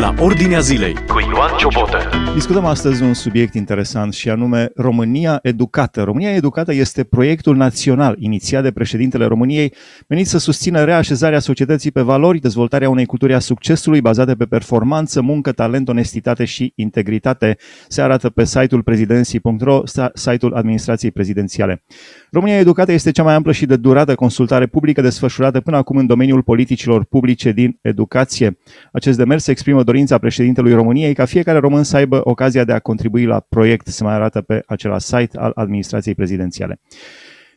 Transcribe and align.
la 0.00 0.14
Ordinea 0.18 0.60
Zilei 0.60 0.94
cu 0.94 1.20
Ioan 1.32 1.56
Ciobotă. 1.58 1.98
Discutăm 2.34 2.64
astăzi 2.64 3.02
un 3.02 3.14
subiect 3.14 3.54
interesant 3.54 4.12
și 4.12 4.30
anume 4.30 4.70
România 4.76 5.38
Educată. 5.42 6.02
România 6.02 6.34
Educată 6.34 6.74
este 6.74 7.04
proiectul 7.04 7.56
național 7.56 8.16
inițiat 8.18 8.62
de 8.62 8.70
președintele 8.70 9.24
României 9.24 9.74
menit 10.08 10.26
să 10.26 10.38
susțină 10.38 10.84
reașezarea 10.84 11.38
societății 11.38 11.90
pe 11.90 12.00
valori, 12.00 12.38
dezvoltarea 12.38 12.88
unei 12.90 13.06
culturi 13.06 13.34
a 13.34 13.38
succesului 13.38 14.00
bazate 14.00 14.34
pe 14.34 14.44
performanță, 14.44 15.20
muncă, 15.20 15.52
talent, 15.52 15.88
onestitate 15.88 16.44
și 16.44 16.72
integritate. 16.76 17.56
Se 17.88 18.02
arată 18.02 18.30
pe 18.30 18.44
site-ul 18.44 18.82
prezidenții.ro, 18.82 19.82
site-ul 20.14 20.54
administrației 20.54 21.10
prezidențiale. 21.10 21.82
România 22.30 22.58
Educată 22.58 22.92
este 22.92 23.10
cea 23.10 23.22
mai 23.22 23.34
amplă 23.34 23.52
și 23.52 23.66
de 23.66 23.76
durată 23.76 24.14
consultare 24.14 24.66
publică 24.66 25.00
desfășurată 25.00 25.60
până 25.60 25.76
acum 25.76 25.96
în 25.96 26.06
domeniul 26.06 26.42
politicilor 26.42 27.04
publice 27.04 27.52
din 27.52 27.78
educație. 27.80 28.58
Acest 28.92 29.16
demers 29.16 29.46
exprimă 29.46 29.82
dorința 29.90 30.18
președintelui 30.18 30.74
României 30.74 31.14
ca 31.14 31.24
fiecare 31.24 31.58
român 31.58 31.82
să 31.82 31.96
aibă 31.96 32.20
ocazia 32.24 32.64
de 32.64 32.72
a 32.72 32.78
contribui 32.78 33.24
la 33.24 33.40
proiect, 33.48 33.86
se 33.86 34.04
mai 34.04 34.14
arată 34.14 34.40
pe 34.40 34.62
acela 34.66 34.98
site 34.98 35.38
al 35.38 35.52
administrației 35.54 36.14
prezidențiale. 36.14 36.80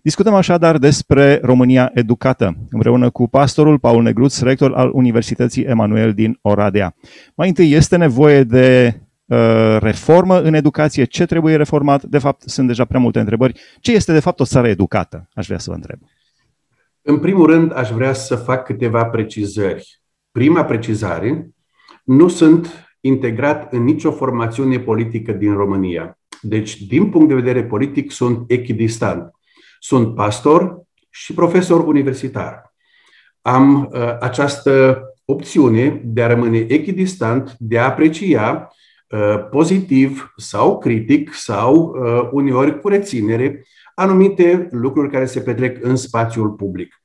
Discutăm 0.02 0.34
așadar 0.34 0.78
despre 0.78 1.40
România 1.42 1.92
Educată, 1.94 2.56
împreună 2.70 3.10
cu 3.10 3.28
pastorul 3.28 3.80
Paul 3.80 4.04
Negruț, 4.04 4.40
rector 4.40 4.74
al 4.74 4.90
Universității 4.94 5.64
Emanuel 5.64 6.14
din 6.14 6.40
Oradea. 6.42 6.96
Mai 7.36 7.48
întâi, 7.48 7.72
este 7.72 7.98
nevoie 7.98 8.44
de 8.44 9.00
uh, 9.26 9.78
reformă 9.80 10.42
în 10.42 10.54
educație? 10.54 11.04
Ce 11.04 11.26
trebuie 11.26 11.56
reformat? 11.56 12.04
De 12.04 12.18
fapt, 12.18 12.42
sunt 12.42 12.68
deja 12.68 12.86
prea 12.86 13.00
multe 13.00 13.20
întrebări. 13.20 13.60
Ce 13.80 13.92
este, 13.92 14.14
de 14.14 14.20
fapt, 14.20 14.40
o 14.40 14.46
țară 14.46 14.68
educată? 14.68 15.30
Aș 15.34 15.46
vrea 15.46 15.60
să 15.60 15.70
vă 15.70 15.76
întreb. 15.76 16.00
În 17.02 17.20
primul 17.20 17.46
rând, 17.46 17.78
aș 17.78 17.90
vrea 17.90 18.14
să 18.14 18.36
fac 18.36 18.64
câteva 18.64 19.06
precizări. 19.06 20.02
Prima 20.32 20.66
precizare, 20.66 21.53
nu 22.04 22.28
sunt 22.28 22.88
integrat 23.00 23.74
în 23.74 23.84
nicio 23.84 24.12
formațiune 24.12 24.80
politică 24.80 25.32
din 25.32 25.54
România. 25.54 26.20
Deci, 26.42 26.82
din 26.82 27.10
punct 27.10 27.28
de 27.28 27.34
vedere 27.34 27.64
politic, 27.64 28.12
sunt 28.12 28.52
echidistant. 28.52 29.32
Sunt 29.80 30.16
pastor 30.16 30.82
și 31.10 31.34
profesor 31.34 31.88
universitar. 31.88 32.74
Am 33.42 33.90
uh, 33.92 34.18
această 34.20 35.02
opțiune 35.26 36.02
de 36.04 36.24
a 36.24 36.28
rămâne 36.28 36.58
echidistant, 36.58 37.56
de 37.60 37.80
a 37.80 37.86
aprecia 37.86 38.68
uh, 39.10 39.48
pozitiv 39.50 40.34
sau 40.38 40.78
critic 40.78 41.34
sau 41.34 41.76
uh, 41.76 42.30
uneori 42.32 42.80
cu 42.80 42.88
reținere 42.88 43.66
anumite 43.96 44.68
lucruri 44.72 45.12
care 45.12 45.26
se 45.26 45.42
petrec 45.42 45.84
în 45.84 45.96
spațiul 45.96 46.50
public. 46.50 47.03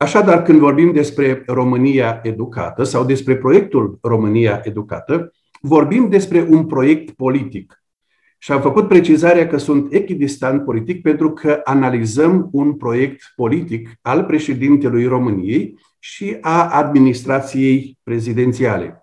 Așadar, 0.00 0.42
când 0.42 0.58
vorbim 0.58 0.92
despre 0.92 1.42
România 1.46 2.20
educată 2.22 2.82
sau 2.82 3.04
despre 3.04 3.36
proiectul 3.36 3.98
România 4.02 4.60
educată, 4.64 5.32
vorbim 5.60 6.08
despre 6.08 6.46
un 6.48 6.66
proiect 6.66 7.10
politic. 7.10 7.82
Și 8.38 8.52
am 8.52 8.60
făcut 8.60 8.88
precizarea 8.88 9.46
că 9.46 9.56
sunt 9.56 9.92
echidistant 9.92 10.64
politic 10.64 11.02
pentru 11.02 11.32
că 11.32 11.60
analizăm 11.64 12.48
un 12.52 12.74
proiect 12.74 13.32
politic 13.36 13.90
al 14.02 14.24
președintelui 14.24 15.06
României 15.06 15.78
și 15.98 16.36
a 16.40 16.68
administrației 16.68 17.98
prezidențiale. 18.02 19.02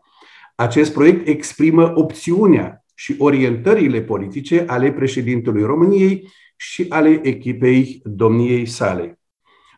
Acest 0.56 0.94
proiect 0.94 1.28
exprimă 1.28 1.92
opțiunea 1.96 2.86
și 2.94 3.16
orientările 3.18 4.02
politice 4.02 4.64
ale 4.68 4.92
președintelui 4.92 5.64
României 5.64 6.30
și 6.56 6.86
ale 6.90 7.20
echipei 7.24 8.02
domniei 8.04 8.66
sale. 8.66 9.20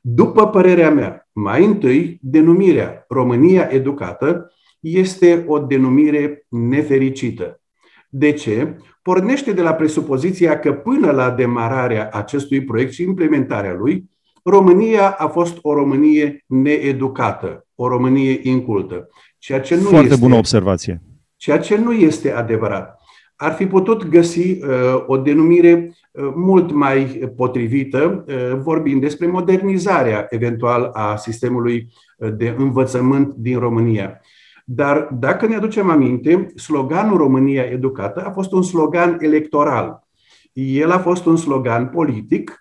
După 0.09 0.47
părerea 0.47 0.91
mea, 0.91 1.29
mai 1.31 1.65
întâi, 1.65 2.17
denumirea 2.21 3.05
România 3.07 3.67
Educată 3.71 4.51
este 4.79 5.43
o 5.47 5.59
denumire 5.59 6.45
nefericită. 6.49 7.61
De 8.09 8.31
ce? 8.31 8.77
Pornește 9.01 9.51
de 9.51 9.61
la 9.61 9.73
presupoziția 9.73 10.59
că 10.59 10.73
până 10.73 11.11
la 11.11 11.31
demararea 11.31 12.09
acestui 12.11 12.63
proiect 12.63 12.91
și 12.91 13.03
implementarea 13.03 13.73
lui, 13.73 14.09
România 14.43 15.09
a 15.09 15.27
fost 15.27 15.57
o 15.61 15.73
Românie 15.73 16.43
needucată, 16.45 17.67
o 17.75 17.87
Românie 17.87 18.39
incultă. 18.43 19.09
Ceea 19.37 19.61
ce 19.61 19.75
nu 19.75 19.81
Foarte 19.81 20.07
este, 20.07 20.19
bună 20.19 20.35
observație. 20.35 21.01
Ceea 21.35 21.59
ce 21.59 21.77
nu 21.77 21.91
este 21.91 22.31
adevărat 22.31 22.99
ar 23.37 23.53
fi 23.53 23.67
putut 23.67 24.07
găsi 24.07 24.51
uh, 24.51 25.03
o 25.05 25.17
denumire 25.17 25.91
uh, 26.11 26.31
mult 26.35 26.71
mai 26.71 27.03
potrivită, 27.35 28.25
uh, 28.27 28.59
vorbind 28.59 29.01
despre 29.01 29.27
modernizarea 29.27 30.25
eventual 30.29 30.89
a 30.93 31.15
sistemului 31.15 31.87
uh, 32.17 32.29
de 32.37 32.55
învățământ 32.57 33.33
din 33.33 33.59
România. 33.59 34.21
Dar 34.65 35.09
dacă 35.19 35.47
ne 35.47 35.55
aducem 35.55 35.89
aminte, 35.89 36.45
sloganul 36.55 37.17
România 37.17 37.63
Educată 37.63 38.25
a 38.25 38.31
fost 38.31 38.51
un 38.51 38.61
slogan 38.61 39.17
electoral. 39.19 40.07
El 40.53 40.91
a 40.91 40.99
fost 40.99 41.25
un 41.25 41.35
slogan 41.35 41.87
politic 41.87 42.57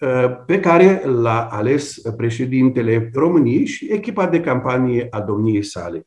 uh, 0.00 0.08
pe 0.46 0.60
care 0.60 1.02
l-a 1.04 1.48
ales 1.50 2.00
președintele 2.16 3.10
României 3.14 3.66
și 3.66 3.92
echipa 3.92 4.26
de 4.26 4.40
campanie 4.40 5.06
a 5.10 5.20
domniei 5.20 5.62
sale. 5.62 6.06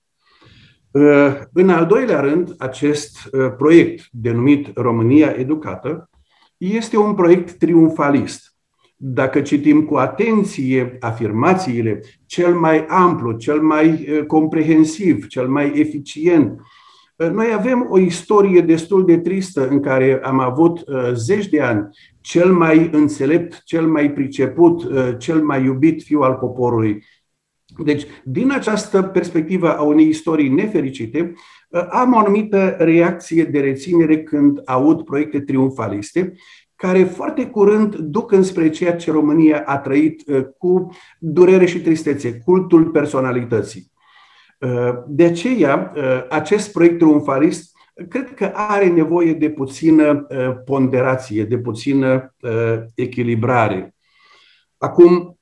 Uh, 0.93 1.35
în 1.53 1.69
al 1.69 1.85
doilea 1.85 2.19
rând, 2.19 2.55
acest 2.57 3.17
uh, 3.31 3.51
proiect 3.57 4.07
denumit 4.11 4.67
România 4.75 5.35
Educată 5.37 6.09
este 6.57 6.97
un 6.97 7.13
proiect 7.13 7.51
triumfalist. 7.51 8.55
Dacă 8.95 9.41
citim 9.41 9.83
cu 9.83 9.95
atenție 9.95 10.97
afirmațiile, 10.99 11.99
cel 12.25 12.53
mai 12.53 12.85
amplu, 12.85 13.31
cel 13.31 13.61
mai 13.61 13.87
uh, 13.87 14.25
comprehensiv, 14.25 15.27
cel 15.27 15.47
mai 15.47 15.71
eficient, 15.75 16.61
noi 17.15 17.53
avem 17.53 17.87
o 17.89 17.99
istorie 17.99 18.61
destul 18.61 19.05
de 19.05 19.17
tristă 19.17 19.67
în 19.67 19.79
care 19.79 20.19
am 20.23 20.39
avut 20.39 20.83
zeci 21.13 21.47
de 21.47 21.61
ani 21.61 21.89
cel 22.21 22.53
mai 22.53 22.89
înțelept, 22.91 23.61
cel 23.63 23.87
mai 23.87 24.11
priceput, 24.11 24.87
cel 25.17 25.43
mai 25.43 25.63
iubit 25.63 26.03
fiu 26.03 26.21
al 26.21 26.33
poporului, 26.33 27.03
deci, 27.77 28.05
din 28.23 28.51
această 28.51 29.03
perspectivă 29.03 29.77
a 29.77 29.81
unei 29.81 30.07
istorii 30.07 30.49
nefericite, 30.49 31.33
uh, 31.69 31.85
am 31.89 32.13
o 32.13 32.17
anumită 32.17 32.75
reacție 32.79 33.43
de 33.43 33.59
reținere 33.59 34.23
când 34.23 34.61
aud 34.65 35.01
proiecte 35.01 35.39
triumfaliste, 35.39 36.33
care 36.75 37.03
foarte 37.03 37.47
curând 37.47 37.95
duc 37.95 38.31
înspre 38.31 38.69
ceea 38.69 38.95
ce 38.95 39.11
România 39.11 39.63
a 39.65 39.77
trăit 39.77 40.23
uh, 40.27 40.45
cu 40.57 40.89
durere 41.19 41.65
și 41.65 41.81
tristețe, 41.81 42.41
cultul 42.45 42.85
personalității. 42.85 43.91
Uh, 44.59 44.93
de 45.07 45.23
aceea, 45.23 45.93
acest 46.29 46.71
proiect 46.71 46.97
triumfalist 46.97 47.71
cred 48.09 48.33
că 48.33 48.51
are 48.53 48.87
nevoie 48.87 49.33
de 49.33 49.49
puțină 49.49 50.27
ponderație, 50.65 51.43
de 51.43 51.57
puțină 51.57 52.35
echilibrare. 52.95 53.95
Acum, 54.77 55.37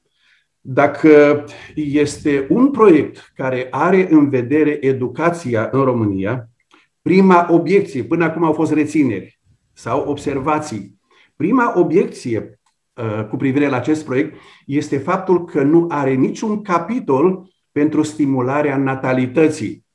dacă 0.61 1.44
este 1.75 2.47
un 2.49 2.72
proiect 2.72 3.31
care 3.35 3.67
are 3.72 4.07
în 4.11 4.29
vedere 4.29 4.77
educația 4.81 5.69
în 5.72 5.83
România, 5.83 6.49
prima 7.01 7.47
obiecție, 7.49 8.03
până 8.03 8.23
acum 8.23 8.44
au 8.44 8.53
fost 8.53 8.71
rețineri 8.71 9.39
sau 9.73 10.09
observații, 10.09 11.00
prima 11.35 11.79
obiecție 11.79 12.59
uh, 12.94 13.25
cu 13.29 13.35
privire 13.35 13.67
la 13.67 13.75
acest 13.75 14.05
proiect 14.05 14.35
este 14.66 14.97
faptul 14.97 15.45
că 15.45 15.63
nu 15.63 15.85
are 15.89 16.13
niciun 16.13 16.61
capitol 16.61 17.50
pentru 17.71 18.01
stimularea 18.01 18.77
natalității. 18.77 19.85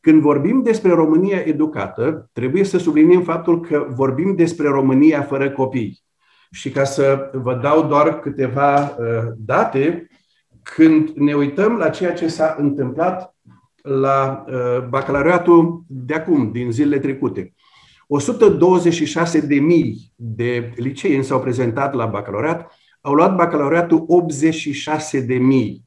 Când 0.00 0.20
vorbim 0.20 0.62
despre 0.62 0.90
România 0.90 1.38
educată, 1.38 2.30
trebuie 2.32 2.64
să 2.64 2.78
subliniem 2.78 3.22
faptul 3.22 3.60
că 3.60 3.86
vorbim 3.90 4.34
despre 4.34 4.68
România 4.68 5.22
fără 5.22 5.50
copii. 5.50 6.05
Și 6.50 6.70
ca 6.70 6.84
să 6.84 7.30
vă 7.32 7.54
dau 7.54 7.86
doar 7.86 8.20
câteva 8.20 8.80
uh, 8.80 9.32
date, 9.36 10.08
când 10.62 11.08
ne 11.08 11.34
uităm 11.34 11.76
la 11.76 11.88
ceea 11.88 12.12
ce 12.12 12.28
s-a 12.28 12.56
întâmplat 12.58 13.34
la 13.82 14.44
uh, 14.48 14.86
bacalaureatul 14.88 15.84
de 15.86 16.14
acum, 16.14 16.52
din 16.52 16.72
zilele 16.72 16.98
trecute. 16.98 17.54
126.000 19.40 19.46
de 19.46 19.54
mii 19.54 20.12
de 20.14 20.72
liceeni 20.76 21.24
s-au 21.24 21.40
prezentat 21.40 21.94
la 21.94 22.06
bacalaureat, 22.06 22.72
au 23.00 23.14
luat 23.14 23.34
bacalaureatul 23.34 24.04
86 24.06 25.20
de 25.20 25.34
mii. 25.34 25.84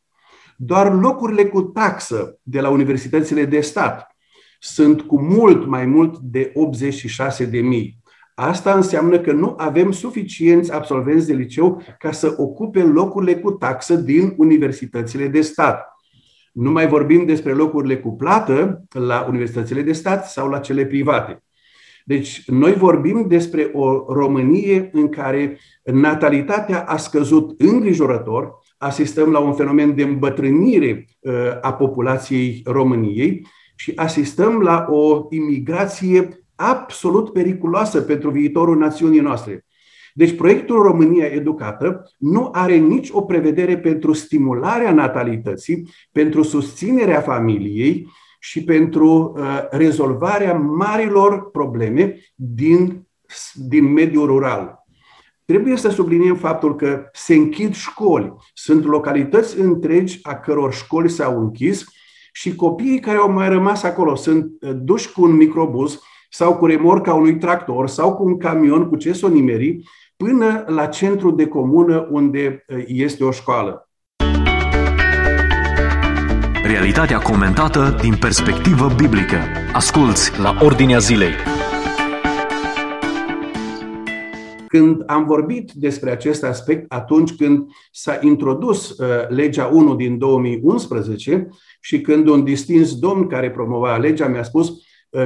Doar 0.58 0.94
locurile 0.94 1.46
cu 1.46 1.62
taxă 1.62 2.40
de 2.44 2.62
la 2.62 2.70
universitățile 2.70 3.46
de 3.46 3.60
stat 3.60 4.16
sunt 4.60 5.02
cu 5.02 5.22
mult 5.22 5.66
mai 5.66 5.86
mult 5.86 6.18
de 6.18 6.52
86 6.56 7.46
de 7.46 7.60
mii. 7.60 7.98
Asta 8.42 8.74
înseamnă 8.74 9.20
că 9.20 9.32
nu 9.32 9.54
avem 9.58 9.92
suficienți 9.92 10.74
absolvenți 10.74 11.28
de 11.28 11.34
liceu 11.34 11.82
ca 11.98 12.12
să 12.12 12.34
ocupe 12.38 12.84
locurile 12.84 13.36
cu 13.36 13.52
taxă 13.52 13.96
din 13.96 14.34
universitățile 14.38 15.28
de 15.28 15.42
stat. 15.42 15.88
Nu 16.54 16.72
mai 16.72 16.88
vorbim 16.88 17.26
despre 17.26 17.54
locurile 17.54 17.98
cu 17.98 18.16
plată 18.16 18.84
la 18.92 19.26
universitățile 19.30 19.82
de 19.82 19.92
stat 19.92 20.30
sau 20.30 20.50
la 20.50 20.60
cele 20.60 20.86
private. 20.86 21.44
Deci, 22.06 22.44
noi 22.48 22.74
vorbim 22.74 23.26
despre 23.28 23.70
o 23.74 24.14
Românie 24.14 24.90
în 24.94 25.10
care 25.10 25.60
natalitatea 25.84 26.84
a 26.84 26.98
scăzut 26.98 27.62
îngrijorător, 27.62 28.52
asistăm 28.78 29.32
la 29.32 29.40
un 29.40 29.54
fenomen 29.54 29.96
de 29.96 30.04
îmbătrânire 30.04 31.06
uh, 31.20 31.34
a 31.62 31.74
populației 31.74 32.62
României 32.66 33.48
și 33.76 33.92
asistăm 33.96 34.62
la 34.62 34.86
o 34.90 35.28
imigrație 35.30 36.40
absolut 36.62 37.34
periculoasă 37.34 38.02
pentru 38.02 38.30
viitorul 38.30 38.78
națiunii 38.78 39.20
noastre. 39.20 39.66
Deci 40.14 40.36
proiectul 40.36 40.82
România 40.82 41.26
Educată 41.26 42.12
nu 42.18 42.50
are 42.52 42.76
nici 42.76 43.10
o 43.12 43.22
prevedere 43.22 43.78
pentru 43.78 44.14
stimularea 44.14 44.94
natalității, 44.94 45.90
pentru 46.12 46.42
susținerea 46.42 47.22
familiei 47.22 48.08
și 48.40 48.64
pentru 48.64 49.34
uh, 49.38 49.68
rezolvarea 49.70 50.54
marilor 50.54 51.52
probleme 51.52 52.20
din, 52.36 53.08
din 53.54 53.92
mediul 53.92 54.26
rural. 54.26 54.80
Trebuie 55.46 55.78
să 55.78 55.90
subliniem 55.90 56.36
faptul 56.36 56.76
că 56.76 57.10
se 57.14 57.34
închid 57.34 57.74
școli. 57.74 58.34
Sunt 58.54 58.86
localități 58.86 59.60
întregi 59.60 60.20
a 60.22 60.36
căror 60.36 60.74
școli 60.74 61.10
s-au 61.10 61.40
închis 61.40 61.84
și 62.32 62.56
copiii 62.56 63.00
care 63.00 63.18
au 63.18 63.32
mai 63.32 63.50
rămas 63.50 63.84
acolo 63.84 64.16
sunt 64.16 64.52
uh, 64.62 64.72
duși 64.76 65.12
cu 65.12 65.24
un 65.24 65.36
microbus 65.36 66.02
sau 66.30 66.56
cu 66.58 66.66
remorca 66.66 67.14
unui 67.14 67.38
tractor 67.38 67.88
sau 67.88 68.16
cu 68.16 68.24
un 68.24 68.38
camion 68.38 68.88
cu 68.88 68.96
ce 68.96 69.28
nimeri 69.32 69.84
până 70.16 70.64
la 70.68 70.86
centru 70.86 71.32
de 71.32 71.48
comună 71.48 72.08
unde 72.12 72.66
uh, 72.68 72.84
este 72.88 73.24
o 73.24 73.32
școală. 73.32 73.90
Realitatea 76.64 77.18
comentată 77.18 77.98
din 78.02 78.16
perspectivă 78.20 78.90
biblică. 78.98 79.38
Asculți 79.74 80.40
la 80.40 80.58
Ordinea 80.62 80.98
Zilei. 80.98 81.32
Când 84.68 85.04
am 85.06 85.26
vorbit 85.26 85.72
despre 85.72 86.12
acest 86.12 86.44
aspect 86.44 86.92
atunci 86.92 87.36
când 87.36 87.68
s-a 87.92 88.20
introdus 88.22 88.90
uh, 88.90 89.08
legea 89.28 89.66
1 89.66 89.96
din 89.96 90.18
2011 90.18 91.48
și 91.82 92.02
când 92.02 92.28
un 92.28 92.44
distins 92.44 93.00
domn 93.00 93.28
care 93.28 93.52
promova 93.52 93.98
legea 93.98 94.28
mi-a 94.28 94.44
spus 94.44 94.70
uh, 94.70 94.78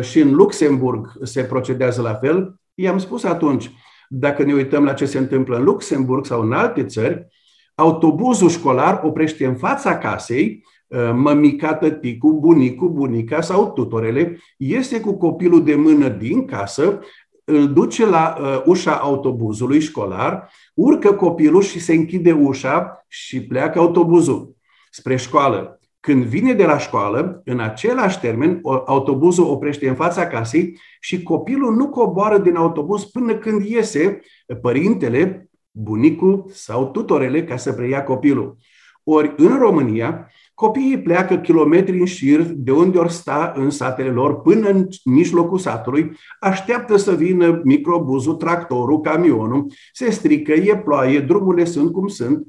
și 0.01 0.19
în 0.19 0.33
Luxemburg 0.33 1.11
se 1.21 1.43
procedează 1.43 2.01
la 2.01 2.13
fel, 2.13 2.55
i-am 2.73 2.97
spus 2.97 3.23
atunci, 3.23 3.71
dacă 4.09 4.43
ne 4.43 4.53
uităm 4.53 4.83
la 4.83 4.93
ce 4.93 5.05
se 5.05 5.17
întâmplă 5.17 5.57
în 5.57 5.63
Luxemburg 5.63 6.25
sau 6.25 6.41
în 6.41 6.53
alte 6.53 6.85
țări, 6.85 7.27
autobuzul 7.75 8.49
școlar 8.49 9.01
oprește 9.03 9.45
în 9.45 9.55
fața 9.55 9.97
casei, 9.97 10.65
uh, 10.87 11.11
mămica, 11.13 11.73
tăticul, 11.73 12.33
bunicul, 12.33 12.89
bunica 12.89 13.41
sau 13.41 13.71
tutorele, 13.71 14.39
iese 14.57 14.99
cu 14.99 15.17
copilul 15.17 15.63
de 15.63 15.75
mână 15.75 16.07
din 16.07 16.45
casă, 16.45 16.99
îl 17.43 17.73
duce 17.73 18.05
la 18.05 18.37
uh, 18.39 18.61
ușa 18.65 18.95
autobuzului 18.95 19.79
școlar, 19.79 20.49
urcă 20.73 21.13
copilul 21.13 21.61
și 21.61 21.79
se 21.79 21.93
închide 21.93 22.31
ușa 22.31 23.05
și 23.07 23.41
pleacă 23.43 23.79
autobuzul 23.79 24.55
spre 24.89 25.15
școală. 25.15 25.79
Când 26.05 26.23
vine 26.23 26.53
de 26.53 26.65
la 26.65 26.77
școală, 26.77 27.41
în 27.45 27.59
același 27.59 28.19
termen, 28.19 28.59
autobuzul 28.85 29.45
oprește 29.45 29.87
în 29.87 29.95
fața 29.95 30.27
casei 30.27 30.79
și 30.99 31.23
copilul 31.23 31.75
nu 31.75 31.89
coboară 31.89 32.37
din 32.37 32.55
autobuz 32.55 33.03
până 33.03 33.35
când 33.35 33.65
iese 33.65 34.19
părintele, 34.61 35.49
bunicul 35.71 36.45
sau 36.47 36.91
tutorele 36.91 37.43
ca 37.43 37.57
să 37.57 37.73
preia 37.73 38.03
copilul. 38.03 38.57
Ori 39.03 39.33
în 39.37 39.57
România, 39.57 40.27
copiii 40.53 41.01
pleacă 41.01 41.37
kilometri 41.37 41.99
în 41.99 42.05
șir 42.05 42.41
de 42.41 42.71
unde 42.71 42.97
ori 42.97 43.11
sta 43.11 43.53
în 43.55 43.69
satele 43.69 44.09
lor 44.09 44.41
până 44.41 44.69
în 44.69 44.87
mijlocul 45.03 45.57
satului, 45.57 46.11
așteaptă 46.39 46.97
să 46.97 47.11
vină 47.11 47.61
microbuzul, 47.63 48.33
tractorul, 48.33 49.01
camionul, 49.01 49.71
se 49.93 50.09
strică, 50.09 50.51
e 50.51 50.77
ploaie, 50.77 51.19
drumurile 51.19 51.65
sunt 51.65 51.91
cum 51.91 52.07
sunt 52.07 52.47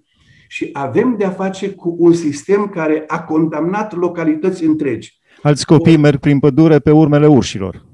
și 0.49 0.70
avem 0.73 1.14
de-a 1.19 1.31
face 1.31 1.70
cu 1.70 1.96
un 1.99 2.12
sistem 2.12 2.67
care 2.67 3.05
a 3.06 3.23
condamnat 3.23 3.94
localități 3.94 4.64
întregi. 4.64 5.19
Alți 5.43 5.67
copii 5.67 5.96
merg 5.96 6.19
prin 6.19 6.38
pădure 6.38 6.79
pe 6.79 6.91
urmele 6.91 7.26
urșilor. 7.26 7.85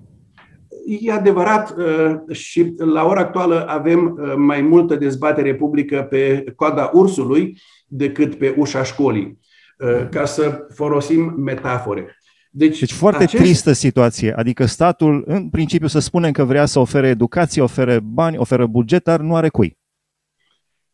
E 1.00 1.12
adevărat 1.12 1.75
uh, 1.76 2.37
și 2.37 2.75
la 2.76 3.05
ora 3.05 3.20
actuală 3.20 3.67
avem 3.69 4.19
uh, 4.19 4.35
mai 4.37 4.61
multă 4.61 4.97
dezbatere 4.97 5.55
publică 5.55 6.06
pe 6.11 6.44
coada 6.56 6.91
ursului 6.93 7.58
decât 7.87 8.35
pe 8.35 8.55
ușa 8.56 8.82
școlii, 8.82 9.38
uh, 9.79 10.08
ca 10.08 10.25
să 10.25 10.67
folosim 10.75 11.35
metafore. 11.37 12.17
Deci, 12.50 12.79
deci 12.79 12.93
foarte 12.93 13.23
acest... 13.23 13.43
tristă 13.43 13.73
situație. 13.73 14.32
Adică 14.37 14.64
statul, 14.67 15.25
în 15.26 15.49
principiu, 15.49 15.87
să 15.87 15.99
spunem 15.99 16.32
că 16.32 16.44
vrea 16.44 16.67
să 16.67 16.79
ofere 16.79 17.08
educație, 17.08 17.62
ofere 17.62 18.00
bani, 18.02 18.37
oferă 18.37 18.67
buget, 18.67 19.05
dar 19.05 19.20
nu 19.20 19.35
are 19.35 19.49
cui. 19.49 19.79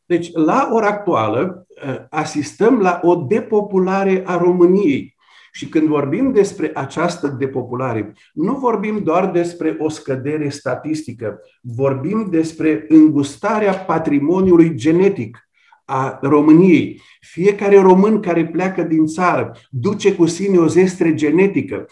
Deci, 0.07 0.31
la 0.33 0.69
ora 0.73 0.87
actuală, 0.87 1.67
asistăm 2.11 2.79
la 2.79 3.01
o 3.03 3.15
depopulare 3.15 4.23
a 4.27 4.37
României. 4.37 5.15
Și 5.53 5.69
când 5.69 5.87
vorbim 5.87 6.33
despre 6.33 6.71
această 6.75 7.29
depopulare, 7.39 8.13
nu 8.33 8.55
vorbim 8.55 8.99
doar 9.05 9.31
despre 9.31 9.77
o 9.79 9.89
scădere 9.89 10.49
statistică, 10.49 11.41
vorbim 11.61 12.27
despre 12.31 12.85
îngustarea 12.89 13.73
patrimoniului 13.75 14.75
genetic 14.75 15.49
a 15.85 16.19
României. 16.23 17.01
Fiecare 17.21 17.81
român 17.81 18.21
care 18.21 18.47
pleacă 18.47 18.83
din 18.83 19.07
țară 19.07 19.57
duce 19.71 20.15
cu 20.15 20.27
sine 20.27 20.59
o 20.59 20.67
zestre 20.67 21.15
genetică, 21.15 21.87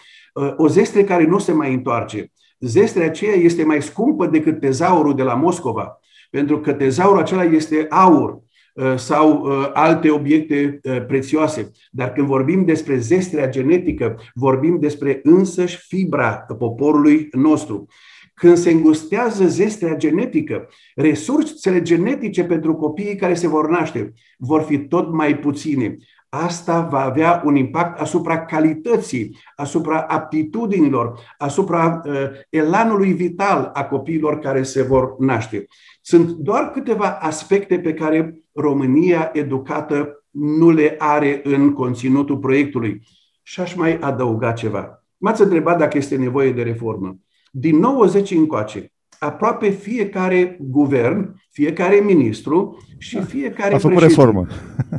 o 0.56 0.68
zestre 0.68 1.04
care 1.04 1.26
nu 1.26 1.38
se 1.38 1.52
mai 1.52 1.74
întoarce. 1.74 2.32
Zestrea 2.60 3.06
aceea 3.06 3.34
este 3.34 3.64
mai 3.64 3.82
scumpă 3.82 4.26
decât 4.26 4.60
tezaurul 4.60 5.14
de 5.14 5.22
la 5.22 5.34
Moscova, 5.34 5.98
pentru 6.34 6.60
că 6.60 6.72
tezaurul 6.72 7.18
acela 7.18 7.44
este 7.44 7.86
aur, 7.88 8.42
Uh, 8.74 8.94
sau 8.96 9.40
uh, 9.40 9.70
alte 9.72 10.10
obiecte 10.10 10.80
uh, 10.82 11.04
prețioase. 11.06 11.70
Dar 11.90 12.12
când 12.12 12.26
vorbim 12.26 12.64
despre 12.64 12.98
zestrea 12.98 13.48
genetică, 13.48 14.18
vorbim 14.34 14.78
despre 14.80 15.20
însăși 15.22 15.76
fibra 15.86 16.46
poporului 16.58 17.28
nostru. 17.32 17.86
Când 18.34 18.56
se 18.56 18.70
îngustează 18.70 19.46
zestrea 19.46 19.96
genetică, 19.96 20.68
resursele 20.94 21.82
genetice 21.82 22.44
pentru 22.44 22.74
copiii 22.74 23.16
care 23.16 23.34
se 23.34 23.48
vor 23.48 23.68
naște 23.68 24.12
vor 24.38 24.62
fi 24.62 24.78
tot 24.78 25.12
mai 25.12 25.38
puține. 25.38 25.96
Asta 26.42 26.80
va 26.80 27.00
avea 27.00 27.42
un 27.44 27.56
impact 27.56 28.00
asupra 28.00 28.44
calității, 28.44 29.38
asupra 29.56 30.00
aptitudinilor, 30.00 31.18
asupra 31.38 32.02
uh, 32.04 32.12
elanului 32.50 33.12
vital 33.12 33.70
a 33.72 33.84
copiilor 33.84 34.38
care 34.38 34.62
se 34.62 34.82
vor 34.82 35.18
naște. 35.18 35.66
Sunt 36.00 36.28
doar 36.28 36.70
câteva 36.70 37.18
aspecte 37.20 37.78
pe 37.78 37.94
care 37.94 38.42
România 38.52 39.30
educată 39.32 40.24
nu 40.30 40.70
le 40.70 40.94
are 40.98 41.40
în 41.44 41.72
conținutul 41.72 42.38
proiectului. 42.38 43.02
Și 43.42 43.60
aș 43.60 43.74
mai 43.74 43.98
adăuga 43.98 44.52
ceva. 44.52 45.04
M-ați 45.16 45.42
întrebat 45.42 45.78
dacă 45.78 45.96
este 45.96 46.16
nevoie 46.16 46.52
de 46.52 46.62
reformă. 46.62 47.16
Din 47.50 47.78
90 47.78 48.30
încoace, 48.30 48.92
aproape 49.18 49.68
fiecare 49.68 50.56
guvern, 50.60 51.34
fiecare 51.50 51.96
ministru 51.96 52.84
și 52.98 53.20
fiecare 53.20 53.74
a 53.74 53.78
făcut 53.78 53.98
reformă. 53.98 54.46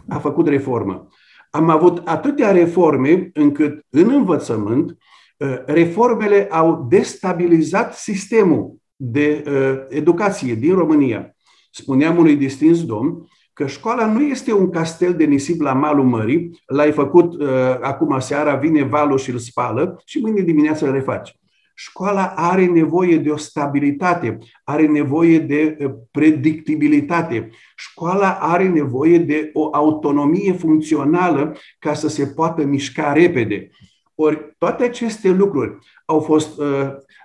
A 0.07 0.17
făcut 0.17 0.48
reformă. 0.48 1.07
Am 1.55 1.69
avut 1.69 2.01
atâtea 2.05 2.51
reforme 2.51 3.29
încât 3.33 3.85
în 3.89 4.09
învățământ 4.09 4.97
uh, 5.38 5.57
reformele 5.65 6.47
au 6.51 6.85
destabilizat 6.89 7.93
sistemul 7.93 8.75
de 8.95 9.43
uh, 9.47 9.85
educație 9.89 10.53
din 10.53 10.75
România. 10.75 11.35
Spuneam 11.71 12.17
unui 12.17 12.35
distins 12.35 12.85
domn 12.85 13.27
că 13.53 13.67
școala 13.67 14.05
nu 14.05 14.21
este 14.21 14.53
un 14.53 14.69
castel 14.69 15.13
de 15.13 15.24
nisip 15.24 15.62
la 15.62 15.74
malul 15.74 16.05
mării, 16.05 16.62
l-ai 16.65 16.91
făcut 16.91 17.41
uh, 17.41 17.47
acum 17.81 18.19
seara, 18.19 18.55
vine 18.55 18.83
valul 18.83 19.17
și 19.17 19.29
îl 19.29 19.38
spală 19.38 20.01
și 20.05 20.19
mâine 20.19 20.41
dimineața 20.41 20.88
îl 20.88 20.93
refaci. 20.93 21.39
Școala 21.77 22.34
are 22.36 22.65
nevoie 22.65 23.17
de 23.17 23.29
o 23.29 23.38
stabilitate, 23.38 24.38
are 24.63 24.88
nevoie 24.88 25.39
de 25.39 25.77
uh, 25.79 25.91
predictibilitate. 26.12 27.50
Școala 27.75 28.38
are 28.39 28.67
nevoie 28.67 29.17
de 29.17 29.50
o 29.53 29.70
autonomie 29.72 30.53
funcțională 30.53 31.55
ca 31.79 31.94
să 31.94 32.08
se 32.08 32.27
poată 32.27 32.63
mișca 32.63 33.13
repede. 33.13 33.70
Ori 34.15 34.55
toate 34.58 34.84
aceste 34.84 35.29
lucruri 35.29 35.77
au 36.05 36.20
fost 36.20 36.60
uh, 36.60 36.65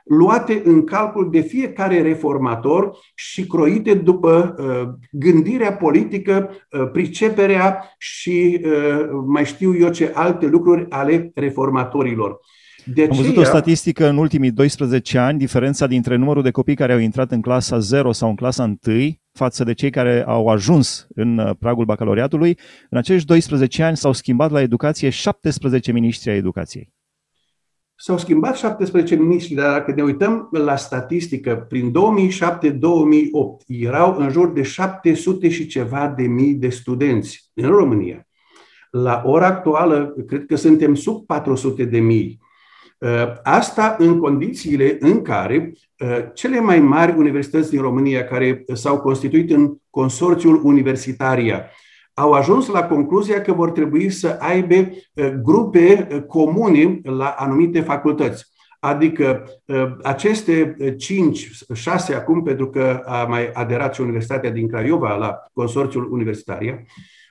luate 0.05 0.63
în 0.65 0.85
calcul 0.85 1.31
de 1.31 1.41
fiecare 1.41 2.03
reformator 2.03 2.97
și 3.15 3.47
croite 3.47 3.95
după 3.95 4.55
uh, 4.59 4.89
gândirea 5.11 5.73
politică, 5.73 6.51
uh, 6.71 6.91
priceperea 6.93 7.95
și 7.99 8.61
uh, 8.65 9.09
mai 9.27 9.45
știu 9.45 9.77
eu 9.77 9.91
ce 9.91 10.13
alte 10.15 10.47
lucruri 10.47 10.87
ale 10.89 11.31
reformatorilor. 11.35 12.41
De 12.85 13.03
aceea... 13.03 13.09
Am 13.11 13.17
văzut 13.17 13.37
o 13.37 13.45
statistică 13.45 14.09
în 14.09 14.17
ultimii 14.17 14.51
12 14.51 15.19
ani, 15.19 15.39
diferența 15.39 15.87
dintre 15.87 16.17
numărul 16.17 16.43
de 16.43 16.51
copii 16.51 16.75
care 16.75 16.93
au 16.93 16.99
intrat 16.99 17.31
în 17.31 17.41
clasa 17.41 17.79
0 17.79 18.13
sau 18.13 18.29
în 18.29 18.35
clasa 18.35 18.77
1 18.87 18.99
față 19.33 19.65
de 19.65 19.73
cei 19.73 19.91
care 19.91 20.25
au 20.27 20.47
ajuns 20.47 21.07
în 21.15 21.39
uh, 21.39 21.51
pragul 21.59 21.85
bacalaureatului. 21.85 22.59
În 22.91 22.99
acești 22.99 23.27
12 23.27 23.83
ani 23.83 23.97
s-au 23.97 24.13
schimbat 24.13 24.51
la 24.51 24.61
educație 24.61 25.09
17 25.09 25.93
miniștri 25.93 26.31
ai 26.31 26.37
educației. 26.37 26.93
S-au 27.95 28.19
schimbat 28.19 28.57
17 28.57 29.15
miniștri, 29.15 29.55
dar 29.55 29.79
dacă 29.79 29.93
ne 29.97 30.03
uităm 30.03 30.49
la 30.53 30.77
statistică, 30.77 31.67
prin 31.69 31.91
2007-2008 31.91 31.93
erau 33.67 34.17
în 34.19 34.31
jur 34.31 34.53
de 34.53 34.63
700 34.63 35.49
și 35.49 35.67
ceva 35.67 36.15
de 36.17 36.23
mii 36.23 36.55
de 36.55 36.69
studenți 36.69 37.51
în 37.55 37.69
România. 37.69 38.27
La 38.91 39.23
ora 39.25 39.47
actuală, 39.47 40.15
cred 40.27 40.47
că 40.47 40.57
suntem 40.57 40.95
sub 40.95 41.27
400 41.27 41.85
de 41.85 41.99
mii. 41.99 42.41
Asta 43.43 43.97
în 43.99 44.19
condițiile 44.19 44.97
în 45.01 45.23
care 45.23 45.73
cele 46.35 46.61
mai 46.61 46.81
mari 46.81 47.19
universități 47.19 47.71
din 47.71 47.81
România 47.81 48.25
care 48.25 48.65
s-au 48.73 49.01
constituit 49.01 49.51
în 49.51 49.77
consorțiul 49.91 50.61
Universitaria 50.65 51.65
au 52.15 52.33
ajuns 52.33 52.69
la 52.69 52.83
concluzia 52.83 53.41
că 53.41 53.53
vor 53.53 53.71
trebui 53.71 54.11
să 54.11 54.37
aibă 54.41 54.75
grupe 55.43 56.07
comune 56.27 57.01
la 57.03 57.27
anumite 57.39 57.81
facultăți. 57.81 58.49
Adică 58.81 59.45
aceste 60.03 60.77
cinci, 60.99 61.51
șase 61.75 62.15
acum, 62.15 62.43
pentru 62.43 62.71
că 62.71 63.03
a 63.05 63.25
mai 63.25 63.51
aderat 63.53 63.95
și 63.95 64.01
Universitatea 64.01 64.51
din 64.51 64.69
Craiova 64.69 65.17
la 65.17 65.37
consorțiul 65.53 66.13
Universitaria, 66.13 66.85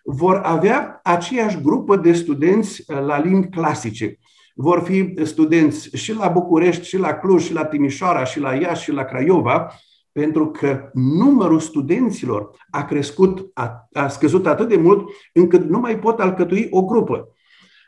vor 0.03 0.41
avea 0.43 0.99
aceeași 1.03 1.61
grupă 1.61 1.95
de 1.95 2.13
studenți 2.13 2.83
la 2.87 3.19
limbi 3.19 3.47
clasice 3.47 4.17
vor 4.55 4.81
fi 4.81 5.13
studenți 5.23 5.95
și 5.95 6.13
la 6.13 6.27
București, 6.27 6.87
și 6.87 6.97
la 6.97 7.13
Cluj, 7.13 7.43
și 7.43 7.53
la 7.53 7.65
Timișoara, 7.65 8.23
și 8.23 8.39
la 8.39 8.53
Iași, 8.53 8.83
și 8.83 8.91
la 8.91 9.03
Craiova, 9.03 9.71
pentru 10.11 10.47
că 10.51 10.89
numărul 10.93 11.59
studenților 11.59 12.49
a 12.69 12.85
crescut, 12.85 13.51
a, 13.53 13.87
a 13.93 14.07
scăzut 14.07 14.47
atât 14.47 14.67
de 14.67 14.77
mult 14.77 15.09
încât 15.33 15.69
nu 15.69 15.79
mai 15.79 15.99
pot 15.99 16.19
alcătui 16.19 16.67
o 16.69 16.85
grupă. 16.85 17.27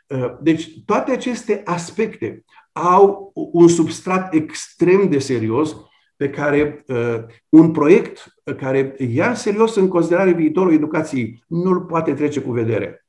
Uh, 0.06 0.32
deci 0.40 0.68
toate 0.84 1.12
aceste 1.12 1.62
aspecte 1.64 2.44
au 2.72 3.32
un 3.34 3.68
substrat 3.68 4.34
extrem 4.34 5.08
de 5.08 5.18
serios 5.18 5.76
pe 6.16 6.30
care 6.30 6.84
uh, 6.86 7.24
un 7.48 7.70
proiect 7.70 8.24
care 8.56 8.94
ia 8.98 9.34
serios 9.34 9.76
în 9.76 9.88
considerare 9.88 10.32
viitorul 10.32 10.72
educației 10.72 11.44
nu-l 11.46 11.80
poate 11.80 12.12
trece 12.12 12.40
cu 12.40 12.50
vedere. 12.52 13.01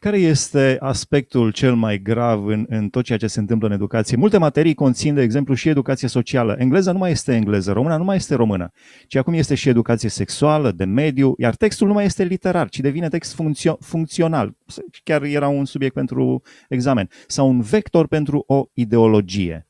Care 0.00 0.18
este 0.18 0.76
aspectul 0.80 1.50
cel 1.50 1.74
mai 1.74 1.98
grav 1.98 2.46
în, 2.46 2.66
în 2.68 2.88
tot 2.88 3.04
ceea 3.04 3.18
ce 3.18 3.26
se 3.26 3.40
întâmplă 3.40 3.68
în 3.68 3.74
educație? 3.74 4.16
Multe 4.16 4.38
materii 4.38 4.74
conțin, 4.74 5.14
de 5.14 5.22
exemplu, 5.22 5.54
și 5.54 5.68
educație 5.68 6.08
socială. 6.08 6.56
Engleza 6.58 6.92
nu 6.92 6.98
mai 6.98 7.10
este 7.10 7.34
engleză, 7.34 7.72
româna 7.72 7.96
nu 7.96 8.04
mai 8.04 8.16
este 8.16 8.34
română, 8.34 8.70
ci 9.06 9.16
acum 9.16 9.32
este 9.32 9.54
și 9.54 9.68
educație 9.68 10.08
sexuală, 10.08 10.72
de 10.72 10.84
mediu, 10.84 11.34
iar 11.38 11.54
textul 11.54 11.86
nu 11.86 11.92
mai 11.92 12.04
este 12.04 12.24
literar, 12.24 12.68
ci 12.68 12.80
devine 12.80 13.08
text 13.08 13.34
funcțio- 13.34 13.78
funcțional. 13.80 14.56
Chiar 15.04 15.22
era 15.22 15.48
un 15.48 15.64
subiect 15.64 15.94
pentru 15.94 16.42
examen. 16.68 17.08
Sau 17.26 17.48
un 17.48 17.60
vector 17.60 18.06
pentru 18.06 18.44
o 18.46 18.64
ideologie. 18.72 19.66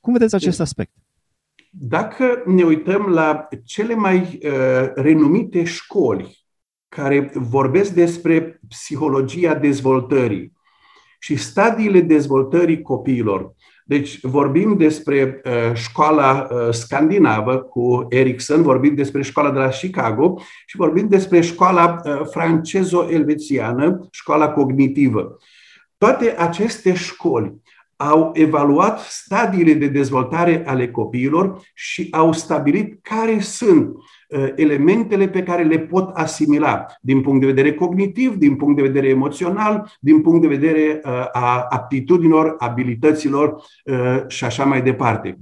Cum 0.00 0.12
vedeți 0.12 0.34
acest 0.34 0.60
aspect? 0.60 0.92
Dacă 1.70 2.42
ne 2.46 2.62
uităm 2.62 3.06
la 3.06 3.48
cele 3.64 3.94
mai 3.94 4.18
uh, 4.42 4.90
renumite 4.94 5.64
școli 5.64 6.43
care 6.94 7.30
vorbesc 7.34 7.90
despre 7.90 8.60
psihologia 8.68 9.54
dezvoltării 9.54 10.52
și 11.18 11.36
stadiile 11.36 12.00
dezvoltării 12.00 12.82
copiilor. 12.82 13.54
Deci 13.84 14.20
vorbim 14.20 14.76
despre 14.76 15.40
uh, 15.44 15.74
școala 15.74 16.48
uh, 16.50 16.68
scandinavă 16.70 17.56
cu 17.56 18.06
Erikson, 18.10 18.62
vorbim 18.62 18.94
despre 18.94 19.22
școala 19.22 19.50
de 19.50 19.58
la 19.58 19.68
Chicago 19.68 20.40
și 20.66 20.76
vorbim 20.76 21.08
despre 21.08 21.40
școala 21.40 22.00
uh, 22.04 22.20
francezo-elvețiană, 22.30 24.08
școala 24.10 24.48
cognitivă. 24.48 25.36
Toate 25.98 26.34
aceste 26.38 26.94
școli 26.94 27.62
au 27.96 28.30
evaluat 28.34 29.00
stadiile 29.00 29.72
de 29.72 29.86
dezvoltare 29.86 30.62
ale 30.66 30.90
copiilor 30.90 31.60
și 31.74 32.08
au 32.10 32.32
stabilit 32.32 32.98
care 33.02 33.40
sunt 33.40 33.86
Uh, 33.86 34.00
elementele 34.54 35.28
pe 35.28 35.42
care 35.42 35.62
le 35.62 35.78
pot 35.78 36.10
asimila 36.14 36.86
din 37.00 37.20
punct 37.20 37.40
de 37.40 37.46
vedere 37.46 37.74
cognitiv, 37.74 38.34
din 38.34 38.56
punct 38.56 38.76
de 38.76 38.82
vedere 38.82 39.08
emoțional, 39.08 39.92
din 40.00 40.20
punct 40.20 40.40
de 40.40 40.56
vedere 40.56 41.00
uh, 41.04 41.10
a 41.32 41.66
aptitudinilor, 41.68 42.54
abilităților 42.58 43.64
uh, 43.84 44.22
și 44.26 44.44
așa 44.44 44.64
mai 44.64 44.82
departe. 44.82 45.38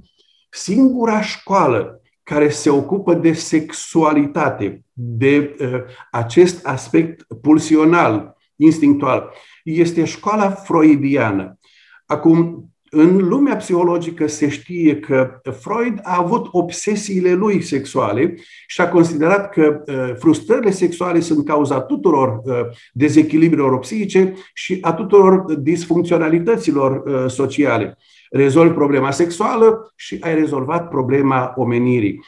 Singura 0.49 1.21
școală 1.21 2.01
care 2.23 2.49
se 2.49 2.69
ocupă 2.69 3.13
de 3.13 3.33
sexualitate, 3.33 4.83
de 4.93 5.55
acest 6.11 6.67
aspect 6.67 7.25
pulsional, 7.41 8.37
instinctual, 8.55 9.29
este 9.63 10.05
școala 10.05 10.49
freudiană. 10.49 11.57
Acum, 12.05 12.69
în 12.95 13.27
lumea 13.27 13.55
psihologică 13.55 14.27
se 14.27 14.49
știe 14.49 14.99
că 14.99 15.41
Freud 15.59 15.99
a 16.03 16.17
avut 16.17 16.47
obsesiile 16.51 17.33
lui 17.33 17.61
sexuale 17.61 18.35
și 18.67 18.81
a 18.81 18.89
considerat 18.89 19.49
că 19.49 19.83
uh, 19.87 20.15
frustrările 20.17 20.71
sexuale 20.71 21.19
sunt 21.19 21.45
cauza 21.45 21.81
tuturor 21.81 22.41
uh, 22.43 22.53
dezechilibrelor 22.91 23.79
psihice 23.79 24.33
și 24.53 24.77
a 24.81 24.93
tuturor 24.93 25.53
disfuncționalităților 25.53 27.03
uh, 27.05 27.29
sociale. 27.29 27.97
Rezolvi 28.29 28.73
problema 28.73 29.11
sexuală 29.11 29.93
și 29.95 30.17
ai 30.19 30.35
rezolvat 30.35 30.89
problema 30.89 31.53
omenirii. 31.55 32.23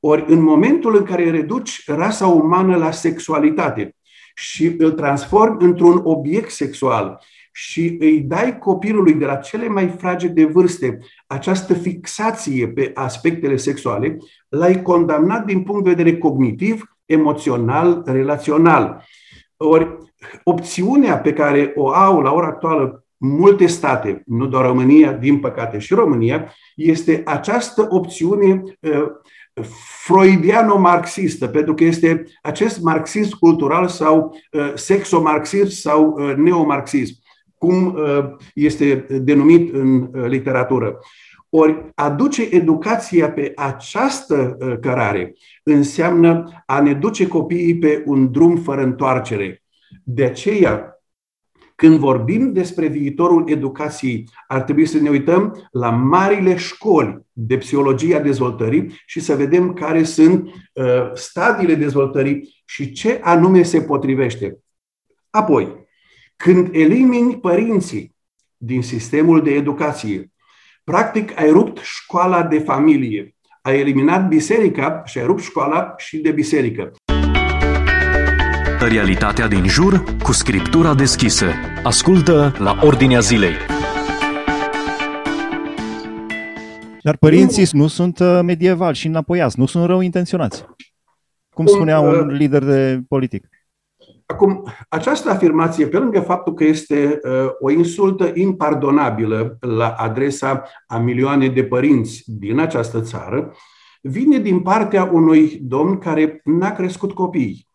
Ori 0.00 0.24
în 0.26 0.42
momentul 0.42 0.96
în 0.96 1.02
care 1.02 1.30
reduci 1.30 1.82
rasa 1.86 2.26
umană 2.26 2.76
la 2.76 2.90
sexualitate 2.90 3.96
și 4.34 4.74
îl 4.78 4.90
transformi 4.90 5.64
într-un 5.64 6.00
obiect 6.04 6.50
sexual 6.50 7.20
și 7.52 7.96
îi 8.00 8.20
dai 8.20 8.58
copilului 8.58 9.12
de 9.12 9.24
la 9.24 9.36
cele 9.36 9.68
mai 9.68 9.88
fragede 9.88 10.44
vârste 10.44 10.98
această 11.26 11.74
fixație 11.74 12.68
pe 12.68 12.90
aspectele 12.94 13.56
sexuale, 13.56 14.16
l-ai 14.48 14.82
condamnat 14.82 15.44
din 15.44 15.62
punct 15.62 15.84
de 15.84 15.90
vedere 15.90 16.18
cognitiv, 16.18 16.96
emoțional, 17.04 18.02
relațional. 18.06 19.04
Ori 19.56 19.96
opțiunea 20.44 21.18
pe 21.18 21.32
care 21.32 21.72
o 21.76 21.88
au 21.88 22.20
la 22.20 22.32
ora 22.32 22.46
actuală 22.46 23.04
multe 23.16 23.66
state, 23.66 24.22
nu 24.26 24.46
doar 24.46 24.64
România, 24.64 25.12
din 25.12 25.38
păcate 25.38 25.78
și 25.78 25.94
România, 25.94 26.54
este 26.76 27.22
această 27.26 27.86
opțiune 27.90 28.62
uh, 28.80 29.06
freudiano-marxistă, 30.04 31.46
pentru 31.46 31.74
că 31.74 31.84
este 31.84 32.24
acest 32.42 32.80
marxism 32.80 33.38
cultural 33.38 33.88
sau 33.88 34.36
uh, 34.52 34.72
sexomarxism 34.74 35.80
sau 35.80 36.16
uh, 36.18 36.34
neomarxism 36.36 37.19
cum 37.60 37.94
uh, 37.94 38.36
este 38.54 39.06
denumit 39.22 39.74
în 39.74 40.00
uh, 40.00 40.24
literatură. 40.26 40.98
Ori 41.48 41.92
aduce 41.94 42.48
educația 42.50 43.30
pe 43.30 43.52
această 43.56 44.56
uh, 44.60 44.78
cărare 44.80 45.34
înseamnă 45.62 46.62
a 46.66 46.80
ne 46.80 46.94
duce 46.94 47.26
copiii 47.26 47.78
pe 47.78 48.02
un 48.06 48.32
drum 48.32 48.56
fără 48.56 48.82
întoarcere. 48.82 49.62
De 50.04 50.24
aceea, 50.24 51.02
când 51.74 51.98
vorbim 51.98 52.52
despre 52.52 52.86
viitorul 52.86 53.50
educației, 53.50 54.28
ar 54.46 54.62
trebui 54.62 54.86
să 54.86 54.98
ne 54.98 55.10
uităm 55.10 55.68
la 55.70 55.90
marile 55.90 56.56
școli 56.56 57.26
de 57.32 57.58
psihologie 57.58 58.16
a 58.16 58.20
dezvoltării 58.20 59.00
și 59.06 59.20
să 59.20 59.36
vedem 59.36 59.72
care 59.72 60.02
sunt 60.02 60.48
uh, 60.72 61.10
stadiile 61.14 61.74
dezvoltării 61.74 62.62
și 62.64 62.92
ce 62.92 63.20
anume 63.22 63.62
se 63.62 63.82
potrivește. 63.82 64.58
Apoi, 65.30 65.88
când 66.42 66.74
elimini 66.74 67.38
părinții 67.38 68.16
din 68.56 68.82
sistemul 68.82 69.42
de 69.42 69.50
educație, 69.50 70.32
practic 70.84 71.38
ai 71.38 71.50
rupt 71.50 71.78
școala 71.82 72.42
de 72.42 72.58
familie, 72.58 73.34
ai 73.62 73.80
eliminat 73.80 74.28
biserica 74.28 75.02
și 75.04 75.18
ai 75.18 75.24
rupt 75.24 75.42
școala 75.42 75.94
și 75.96 76.18
de 76.18 76.30
biserică. 76.30 76.92
Realitatea 78.88 79.48
din 79.48 79.66
jur 79.66 80.04
cu 80.22 80.32
scriptura 80.32 80.94
deschisă. 80.94 81.46
Ascultă 81.82 82.54
la 82.58 82.78
Ordinea 82.82 83.20
Zilei. 83.20 83.54
Dar 87.02 87.16
părinții 87.16 87.66
nu, 87.72 87.80
nu 87.80 87.86
sunt 87.86 88.18
uh, 88.18 88.40
medievali 88.42 88.96
și 88.96 89.06
înapoiați, 89.06 89.58
nu 89.58 89.66
sunt 89.66 89.86
rău 89.86 90.00
intenționați. 90.00 90.64
Cum 91.54 91.66
spunea 91.66 92.00
un 92.00 92.28
uh, 92.28 92.36
lider 92.38 92.64
de 92.64 93.00
politic. 93.08 93.48
Acum, 94.30 94.64
această 94.88 95.30
afirmație, 95.30 95.86
pe 95.86 95.98
lângă 95.98 96.20
faptul 96.20 96.54
că 96.54 96.64
este 96.64 97.20
uh, 97.22 97.50
o 97.60 97.70
insultă 97.70 98.30
impardonabilă 98.34 99.56
la 99.60 99.88
adresa 99.88 100.62
a 100.86 100.98
milioane 100.98 101.48
de 101.48 101.64
părinți 101.64 102.22
din 102.26 102.58
această 102.58 103.00
țară, 103.00 103.52
vine 104.02 104.38
din 104.38 104.60
partea 104.60 105.10
unui 105.12 105.58
domn 105.62 105.98
care 105.98 106.40
n-a 106.44 106.72
crescut 106.72 107.12
copii. 107.12 107.68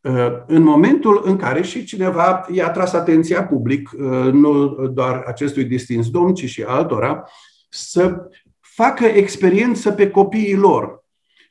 Uh, 0.00 0.26
în 0.46 0.62
momentul 0.62 1.22
în 1.24 1.36
care 1.36 1.62
și 1.62 1.84
cineva 1.84 2.46
i-a 2.52 2.70
tras 2.70 2.92
atenția 2.92 3.44
public, 3.44 3.90
uh, 3.92 4.32
nu 4.32 4.68
doar 4.86 5.22
acestui 5.26 5.64
distins 5.64 6.10
domn, 6.10 6.34
ci 6.34 6.44
și 6.44 6.62
altora, 6.62 7.24
să 7.68 8.28
facă 8.60 9.04
experiență 9.04 9.92
pe 9.92 10.10
copiii 10.10 10.56
lor, 10.56 11.01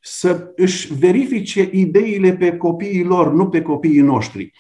să 0.01 0.51
își 0.55 0.93
verifice 0.93 1.70
ideile 1.72 2.34
pe 2.34 2.58
copiii 2.58 3.03
lor, 3.03 3.34
nu 3.34 3.50
pe 3.50 3.62
copiii 3.62 4.01
noștri. 4.01 4.51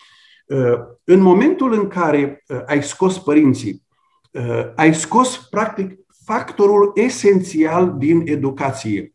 Uh, 0.45 0.79
în 1.03 1.19
momentul 1.19 1.73
în 1.73 1.87
care 1.87 2.43
uh, 2.47 2.61
ai 2.65 2.83
scos 2.83 3.19
părinții, 3.19 3.83
uh, 4.31 4.71
ai 4.75 4.93
scos, 4.95 5.47
practic, 5.49 5.99
factorul 6.25 6.91
esențial 6.95 7.95
din 7.97 8.21
educație. 8.25 9.13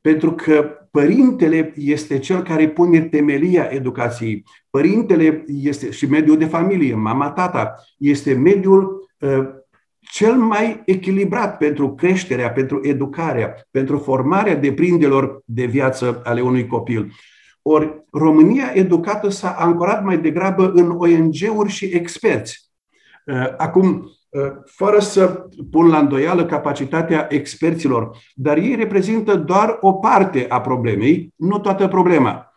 Pentru 0.00 0.32
că 0.32 0.70
părintele 0.90 1.72
este 1.76 2.18
cel 2.18 2.42
care 2.42 2.68
pune 2.68 3.00
temelia 3.00 3.68
educației. 3.70 4.44
Părintele 4.70 5.44
este 5.46 5.90
și 5.90 6.06
mediul 6.06 6.38
de 6.38 6.46
familie, 6.46 6.94
mama, 6.94 7.30
tata, 7.30 7.74
este 7.98 8.34
mediul 8.34 9.08
cel 10.10 10.34
mai 10.34 10.82
echilibrat 10.84 11.56
pentru 11.56 11.94
creșterea, 11.94 12.50
pentru 12.50 12.80
educarea, 12.82 13.54
pentru 13.70 13.98
formarea 13.98 14.56
deprindelor 14.56 15.42
de 15.44 15.64
viață 15.64 16.20
ale 16.24 16.40
unui 16.40 16.66
copil. 16.66 17.12
Ori 17.62 18.04
România 18.10 18.70
educată 18.74 19.28
s-a 19.28 19.50
ancorat 19.50 20.04
mai 20.04 20.18
degrabă 20.18 20.72
în 20.74 20.90
ONG-uri 20.90 21.70
și 21.70 21.84
experți. 21.84 22.70
Uh, 23.24 23.54
acum, 23.56 24.10
uh, 24.28 24.42
fără 24.64 24.98
să 24.98 25.48
pun 25.70 25.86
la 25.86 25.98
îndoială 25.98 26.46
capacitatea 26.46 27.26
experților, 27.30 28.18
dar 28.34 28.56
ei 28.56 28.74
reprezintă 28.74 29.34
doar 29.34 29.78
o 29.80 29.92
parte 29.92 30.46
a 30.48 30.60
problemei, 30.60 31.32
nu 31.36 31.58
toată 31.58 31.88
problema. 31.88 32.54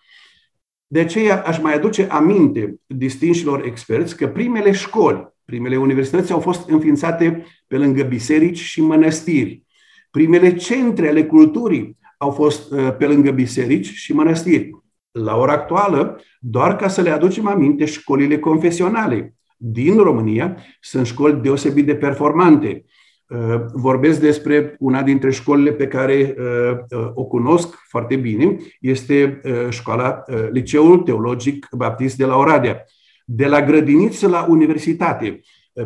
De 0.88 1.00
aceea 1.00 1.44
aș 1.46 1.60
mai 1.60 1.74
aduce 1.74 2.08
aminte 2.10 2.80
distinșilor 2.86 3.66
experți 3.66 4.18
că 4.18 4.28
primele 4.28 4.72
școli, 4.72 5.28
primele 5.50 5.78
universități 5.78 6.32
au 6.32 6.40
fost 6.40 6.70
înființate 6.70 7.46
pe 7.68 7.78
lângă 7.78 8.04
biserici 8.04 8.58
și 8.58 8.82
mănăstiri. 8.82 9.64
Primele 10.12 10.56
centre 10.56 11.08
ale 11.08 11.26
culturii 11.26 11.98
au 12.18 12.32
fost 12.32 12.72
uh, 12.72 12.96
pe 12.98 13.06
lângă 13.06 13.32
biserici 13.32 13.90
și 13.90 14.14
mănăstiri. 14.14 14.70
La 15.12 15.38
ora 15.38 15.54
actuală, 15.54 16.22
doar 16.40 16.76
ca 16.76 16.88
să 16.88 17.02
le 17.02 17.10
aducem 17.10 17.48
aminte, 17.48 17.86
școlile 17.86 18.40
confesionale 18.40 19.34
din 19.58 19.98
România 19.98 20.58
sunt 20.82 21.06
școli 21.06 21.42
deosebit 21.42 21.86
de 21.86 21.96
performante. 21.96 22.86
Uh, 23.28 23.62
vorbesc 23.74 24.20
despre 24.20 24.76
una 24.80 25.04
dintre 25.04 25.32
școlile 25.32 25.72
pe 25.72 25.88
care 25.88 26.36
uh, 26.38 27.00
uh, 27.00 27.10
o 27.14 27.26
cunosc 27.26 27.76
foarte 27.88 28.16
bine, 28.16 28.58
este 28.80 29.42
școala, 29.70 30.24
Liceul 30.52 30.98
Teologic 30.98 31.68
Baptist 31.72 32.18
de 32.18 32.26
la 32.26 32.36
Oradea. 32.36 32.86
De 33.32 33.46
la 33.46 33.62
grădiniță 33.62 34.28
la 34.28 34.46
universitate, 34.50 35.42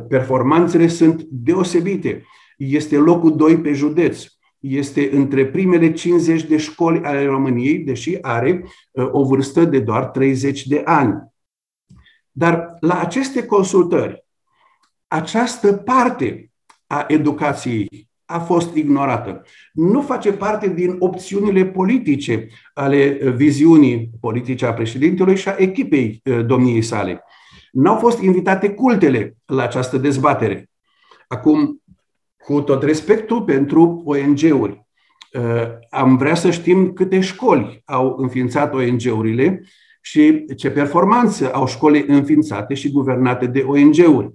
performanțele 0.07 0.87
sunt 0.87 1.21
deosebite. 1.21 2.25
Este 2.57 2.97
locul 2.97 3.35
2 3.35 3.57
pe 3.57 3.73
județ. 3.73 4.25
Este 4.59 5.09
între 5.11 5.45
primele 5.45 5.91
50 5.91 6.43
de 6.43 6.57
școli 6.57 7.03
ale 7.03 7.25
României, 7.25 7.79
deși 7.79 8.17
are 8.21 8.65
o 9.11 9.23
vârstă 9.23 9.65
de 9.65 9.79
doar 9.79 10.05
30 10.05 10.67
de 10.67 10.81
ani. 10.85 11.33
Dar 12.31 12.75
la 12.79 12.99
aceste 12.99 13.45
consultări, 13.45 14.25
această 15.07 15.73
parte 15.73 16.51
a 16.87 17.05
educației 17.07 18.09
a 18.33 18.39
fost 18.39 18.75
ignorată. 18.75 19.41
Nu 19.73 20.01
face 20.01 20.33
parte 20.33 20.69
din 20.69 20.95
opțiunile 20.99 21.65
politice 21.65 22.47
ale 22.73 23.19
viziunii 23.35 24.09
politice 24.19 24.65
a 24.65 24.73
președintelui 24.73 25.35
și 25.35 25.49
a 25.49 25.55
echipei 25.57 26.21
uh, 26.23 26.45
domniei 26.45 26.81
sale. 26.81 27.23
N-au 27.71 27.95
fost 27.95 28.21
invitate 28.21 28.69
cultele 28.69 29.35
la 29.45 29.63
această 29.63 29.97
dezbatere. 29.97 30.69
Acum, 31.27 31.81
cu 32.37 32.61
tot 32.61 32.83
respectul 32.83 33.41
pentru 33.41 34.01
ONG-uri, 34.05 34.87
uh, 35.33 35.67
am 35.89 36.17
vrea 36.17 36.35
să 36.35 36.51
știm 36.51 36.93
câte 36.93 37.19
școli 37.19 37.81
au 37.85 38.15
înființat 38.17 38.73
ONG-urile 38.73 39.63
și 40.01 40.45
ce 40.55 40.69
performanță 40.69 41.53
au 41.53 41.67
școli 41.67 42.05
înființate 42.07 42.73
și 42.73 42.91
guvernate 42.91 43.45
de 43.45 43.59
ONG-uri. 43.59 44.33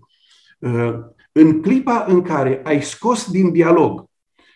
Uh, 1.38 1.44
în 1.44 1.62
clipa 1.62 2.04
în 2.08 2.22
care 2.22 2.60
ai 2.64 2.82
scos 2.82 3.30
din 3.30 3.52
dialog 3.52 4.04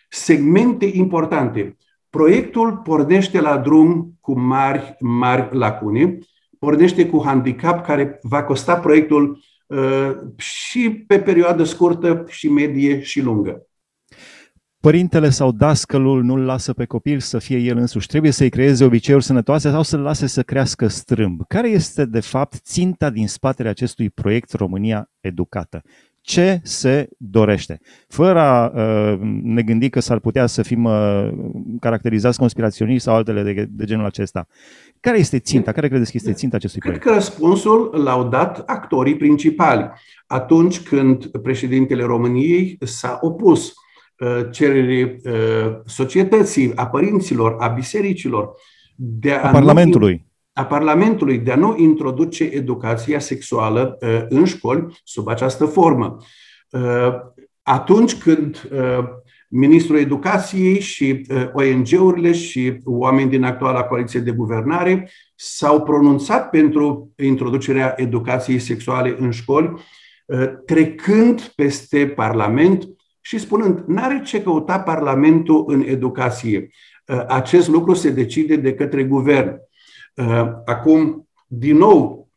segmente 0.09 0.85
importante, 0.85 1.77
proiectul 2.09 2.77
pornește 2.77 3.41
la 3.41 3.57
drum 3.57 4.17
cu 4.21 4.39
mari, 4.39 4.95
mari 4.99 5.57
lacune, 5.57 6.17
pornește 6.59 7.05
cu 7.09 7.23
handicap 7.25 7.85
care 7.85 8.19
va 8.21 8.43
costa 8.43 8.75
proiectul 8.75 9.43
uh, 9.67 10.11
și 10.37 10.89
pe 11.07 11.19
perioadă 11.19 11.63
scurtă, 11.63 12.25
și 12.27 12.49
medie, 12.49 13.01
și 13.01 13.21
lungă. 13.21 13.67
Părintele 14.79 15.29
sau 15.29 15.51
dascălul 15.51 16.23
nu-l 16.23 16.45
lasă 16.45 16.73
pe 16.73 16.85
copil 16.85 17.19
să 17.19 17.39
fie 17.39 17.57
el 17.57 17.77
însuși. 17.77 18.07
Trebuie 18.07 18.31
să-i 18.31 18.49
creeze 18.49 18.83
obiceiuri 18.83 19.23
sănătoase 19.23 19.69
sau 19.69 19.83
să-l 19.83 19.99
lase 19.99 20.27
să 20.27 20.43
crească 20.43 20.87
strâmb. 20.87 21.41
Care 21.47 21.69
este, 21.69 22.05
de 22.05 22.19
fapt, 22.19 22.53
ținta 22.53 23.09
din 23.09 23.27
spatele 23.27 23.69
acestui 23.69 24.09
proiect 24.09 24.53
România 24.53 25.09
Educată? 25.19 25.81
Ce 26.23 26.59
se 26.63 27.09
dorește. 27.17 27.79
Fără 28.07 28.39
a 28.39 28.71
uh, 28.75 29.19
ne 29.43 29.61
gândi 29.61 29.89
că 29.89 29.99
s-ar 29.99 30.19
putea 30.19 30.45
să 30.45 30.61
fim 30.61 30.83
uh, 30.83 31.29
caracterizați 31.79 32.39
conspiraționiști 32.39 33.03
sau 33.03 33.15
altele 33.15 33.43
de, 33.43 33.67
de 33.69 33.85
genul 33.85 34.05
acesta. 34.05 34.47
Care 34.99 35.17
este 35.17 35.39
ținta? 35.39 35.71
Care 35.71 35.87
credeți 35.87 36.11
că 36.11 36.17
este 36.17 36.33
ținta 36.33 36.55
acestui 36.55 36.79
proiect? 36.79 37.01
Cred 37.01 37.13
că 37.13 37.19
răspunsul 37.19 38.01
l-au 38.03 38.27
dat 38.27 38.63
actorii 38.65 39.15
principali. 39.17 39.89
Atunci 40.27 40.81
când 40.81 41.25
președintele 41.25 42.03
României 42.03 42.77
s-a 42.79 43.17
opus 43.21 43.73
uh, 44.17 44.47
cererii 44.51 45.03
uh, 45.03 45.21
societății, 45.85 46.75
a 46.75 46.87
părinților, 46.87 47.55
a 47.59 47.67
bisericilor, 47.67 48.49
de 48.95 49.31
a, 49.31 49.47
a 49.47 49.51
Parlamentului. 49.51 50.25
Nu 50.53 50.61
a 50.61 50.65
Parlamentului 50.65 51.37
de 51.37 51.51
a 51.51 51.55
nu 51.55 51.77
introduce 51.77 52.43
educația 52.43 53.19
sexuală 53.19 53.97
uh, 54.01 54.25
în 54.29 54.45
școli 54.45 55.01
sub 55.03 55.27
această 55.27 55.65
formă. 55.65 56.17
Uh, 56.69 57.13
atunci 57.61 58.15
când 58.15 58.69
uh, 58.71 59.03
Ministrul 59.49 59.97
Educației 59.97 60.79
și 60.79 61.27
ONG-urile 61.53 62.31
și 62.31 62.79
oameni 62.83 63.29
din 63.29 63.43
actuala 63.43 63.83
coaliție 63.83 64.19
de 64.19 64.31
guvernare 64.31 65.09
s-au 65.35 65.81
pronunțat 65.81 66.49
pentru 66.49 67.11
introducerea 67.17 67.93
educației 67.97 68.59
sexuale 68.59 69.15
în 69.19 69.31
școli, 69.31 69.73
trecând 70.65 71.41
peste 71.55 72.07
Parlament 72.07 72.87
și 73.21 73.37
spunând, 73.37 73.83
n-are 73.87 74.21
ce 74.25 74.41
căuta 74.41 74.79
Parlamentul 74.79 75.63
în 75.67 75.83
educație. 75.87 76.69
Acest 77.27 77.67
lucru 77.67 77.93
se 77.93 78.09
decide 78.09 78.55
de 78.55 78.73
către 78.73 79.03
guvern. 79.03 79.59
Uh, 80.15 80.51
acum, 80.65 81.29
din 81.47 81.77
nou, 81.77 82.29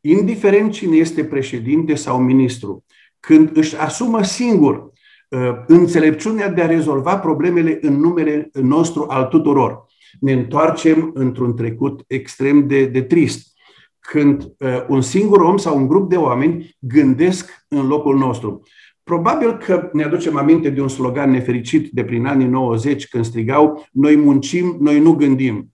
indiferent 0.00 0.72
cine 0.72 0.96
este 0.96 1.24
președinte 1.24 1.94
sau 1.94 2.18
ministru, 2.18 2.84
când 3.20 3.56
își 3.56 3.76
asumă 3.76 4.22
singur 4.22 4.92
uh, 5.28 5.50
înțelepciunea 5.66 6.48
de 6.48 6.62
a 6.62 6.66
rezolva 6.66 7.18
problemele 7.18 7.78
în 7.80 8.00
numele 8.00 8.50
nostru 8.52 9.06
al 9.08 9.24
tuturor, 9.24 9.86
ne 10.20 10.32
întoarcem 10.32 11.10
într-un 11.14 11.56
trecut 11.56 12.04
extrem 12.06 12.66
de, 12.66 12.86
de 12.86 13.02
trist. 13.02 13.52
Când 13.98 14.42
uh, 14.42 14.84
un 14.88 15.00
singur 15.00 15.40
om 15.40 15.56
sau 15.56 15.76
un 15.76 15.86
grup 15.86 16.10
de 16.10 16.16
oameni 16.16 16.76
gândesc 16.78 17.50
în 17.68 17.86
locul 17.86 18.16
nostru. 18.16 18.62
Probabil 19.02 19.56
că 19.56 19.90
ne 19.92 20.04
aducem 20.04 20.36
aminte 20.36 20.70
de 20.70 20.80
un 20.80 20.88
slogan 20.88 21.30
nefericit 21.30 21.90
de 21.90 22.04
prin 22.04 22.26
anii 22.26 22.46
90 22.46 23.08
când 23.08 23.24
strigau 23.24 23.86
Noi 23.92 24.16
muncim, 24.16 24.76
noi 24.80 25.00
nu 25.00 25.12
gândim. 25.12 25.73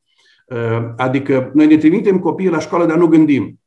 Uh, 0.50 0.92
adică 0.96 1.50
noi 1.54 1.66
ne 1.66 1.76
trimitem 1.76 2.18
copiii 2.18 2.50
la 2.50 2.58
școală, 2.58 2.86
dar 2.86 2.96
nu 2.96 3.06
gândim. 3.06 3.60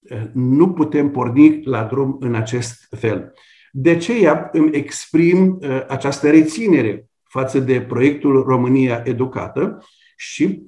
Uh, 0.00 0.22
nu 0.32 0.72
putem 0.72 1.10
porni 1.10 1.60
la 1.64 1.82
drum 1.82 2.16
în 2.20 2.34
acest 2.34 2.86
fel. 2.96 3.32
De 3.72 3.90
aceea 3.90 4.48
îmi 4.52 4.70
exprim 4.72 5.58
uh, 5.60 5.84
această 5.88 6.30
reținere 6.30 7.08
față 7.22 7.58
de 7.58 7.80
proiectul 7.80 8.42
România 8.42 9.02
Educată 9.04 9.84
și 10.16 10.62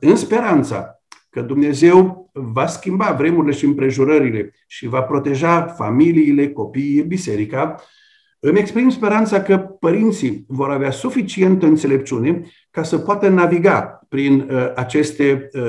în 0.00 0.16
speranța 0.16 1.02
că 1.30 1.40
Dumnezeu 1.40 2.30
va 2.32 2.66
schimba 2.66 3.12
vremurile 3.12 3.52
și 3.52 3.64
împrejurările 3.64 4.54
și 4.66 4.86
va 4.86 5.02
proteja 5.02 5.62
familiile, 5.62 6.52
copiii, 6.52 7.02
biserica, 7.02 7.82
îmi 8.40 8.58
exprim 8.58 8.88
speranța 8.88 9.42
că 9.42 9.58
părinții 9.58 10.44
vor 10.48 10.70
avea 10.70 10.90
suficientă 10.90 11.66
înțelepciune 11.66 12.42
ca 12.70 12.82
să 12.82 12.98
poată 12.98 13.28
naviga 13.28 14.01
prin 14.12 14.48
uh, 14.50 14.72
aceste 14.74 15.48
uh, 15.52 15.62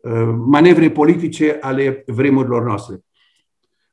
uh, 0.00 0.34
manevre 0.46 0.90
politice 0.90 1.58
ale 1.60 2.04
vremurilor 2.06 2.64
noastre. 2.64 3.00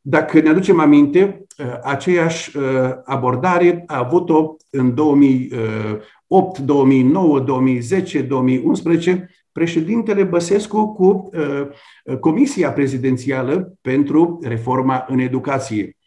Dacă 0.01 0.39
ne 0.39 0.49
aducem 0.49 0.79
aminte, 0.79 1.45
uh, 1.57 1.65
aceeași 1.83 2.57
uh, 2.57 2.63
abordare 3.03 3.83
a 3.87 3.97
avut-o 3.97 4.55
în 4.69 4.95
2008, 4.95 6.57
2009, 6.57 7.39
2010, 7.39 8.21
2011 8.21 9.29
președintele 9.51 10.23
Băsescu 10.23 10.93
cu 10.93 11.29
uh, 11.33 12.17
Comisia 12.19 12.71
Prezidențială 12.71 13.77
pentru 13.81 14.39
Reforma 14.43 15.05
în 15.07 15.19
Educație. 15.19 15.97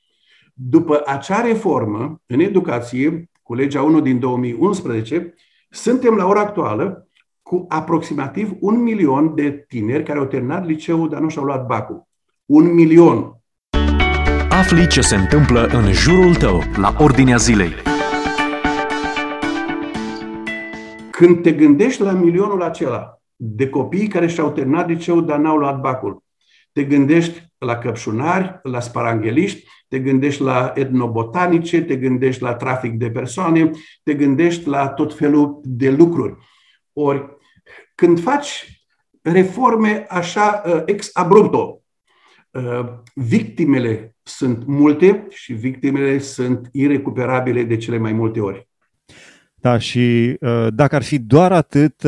După 0.54 1.02
acea 1.06 1.40
reformă 1.40 2.22
în 2.26 2.40
educație, 2.40 3.30
cu 3.42 3.54
legea 3.54 3.82
1 3.82 4.00
din 4.00 4.18
2011, 4.18 5.34
suntem 5.70 6.14
la 6.14 6.26
ora 6.26 6.40
actuală 6.40 7.06
cu 7.42 7.66
aproximativ 7.68 8.52
un 8.60 8.82
milion 8.82 9.34
de 9.34 9.64
tineri 9.68 10.04
care 10.04 10.18
au 10.18 10.24
terminat 10.24 10.66
liceul, 10.66 11.08
dar 11.08 11.20
nu 11.20 11.28
și-au 11.28 11.44
luat 11.44 11.66
bacul. 11.66 12.08
Un 12.44 12.74
milion. 12.74 13.36
Afli 14.50 14.86
ce 14.86 15.00
se 15.00 15.16
întâmplă 15.16 15.66
în 15.66 15.92
jurul 15.92 16.34
tău, 16.34 16.62
la 16.76 16.94
ordinea 16.98 17.36
zilei. 17.36 17.72
Când 21.10 21.42
te 21.42 21.52
gândești 21.52 22.02
la 22.02 22.12
milionul 22.12 22.62
acela 22.62 23.20
de 23.36 23.68
copii 23.68 24.06
care 24.06 24.26
și-au 24.26 24.50
terminat 24.50 24.88
liceul, 24.88 25.26
dar 25.26 25.38
n-au 25.38 25.56
luat 25.56 25.80
bacul, 25.80 26.22
te 26.72 26.84
gândești 26.84 27.52
la 27.58 27.78
căpșunari, 27.78 28.60
la 28.62 28.80
sparangheliști, 28.80 29.64
te 29.88 29.98
gândești 29.98 30.42
la 30.42 30.72
etnobotanice, 30.74 31.82
te 31.82 31.96
gândești 31.96 32.42
la 32.42 32.54
trafic 32.54 32.92
de 32.92 33.10
persoane, 33.10 33.70
te 34.02 34.14
gândești 34.14 34.68
la 34.68 34.88
tot 34.88 35.14
felul 35.14 35.60
de 35.62 35.90
lucruri. 35.90 36.36
Ori, 36.92 37.36
când 37.94 38.20
faci 38.20 38.82
reforme 39.22 40.06
așa 40.08 40.62
uh, 40.66 40.82
ex 40.86 41.10
abrupto, 41.12 41.82
uh, 42.50 42.88
victimele 43.14 44.16
sunt 44.22 44.66
multe 44.66 45.26
și 45.30 45.52
victimele 45.52 46.18
sunt 46.18 46.68
irecuperabile 46.72 47.62
de 47.62 47.76
cele 47.76 47.98
mai 47.98 48.12
multe 48.12 48.40
ori. 48.40 48.68
Da, 49.54 49.78
și 49.78 50.36
uh, 50.40 50.66
dacă 50.70 50.94
ar 50.94 51.02
fi 51.02 51.18
doar 51.18 51.52
atât, 51.52 52.02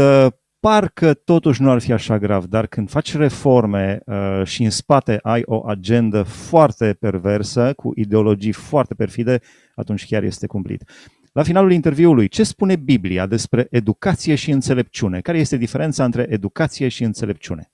parcă 0.64 1.14
totuși 1.14 1.62
nu 1.62 1.70
ar 1.70 1.80
fi 1.80 1.92
așa 1.92 2.18
grav, 2.18 2.44
dar 2.44 2.66
când 2.66 2.90
faci 2.90 3.16
reforme 3.16 4.00
uh, 4.06 4.42
și 4.44 4.62
în 4.62 4.70
spate 4.70 5.18
ai 5.22 5.42
o 5.44 5.66
agendă 5.66 6.22
foarte 6.22 6.96
perversă, 7.00 7.72
cu 7.76 7.92
ideologii 7.94 8.52
foarte 8.52 8.94
perfide, 8.94 9.40
atunci 9.74 10.06
chiar 10.06 10.22
este 10.22 10.46
cumplit. 10.46 10.90
La 11.36 11.42
finalul 11.42 11.72
interviului, 11.72 12.28
ce 12.28 12.42
spune 12.42 12.76
Biblia 12.76 13.26
despre 13.26 13.66
educație 13.70 14.34
și 14.34 14.50
înțelepciune? 14.50 15.20
Care 15.20 15.38
este 15.38 15.56
diferența 15.56 16.04
între 16.04 16.26
educație 16.30 16.88
și 16.88 17.02
înțelepciune? 17.02 17.72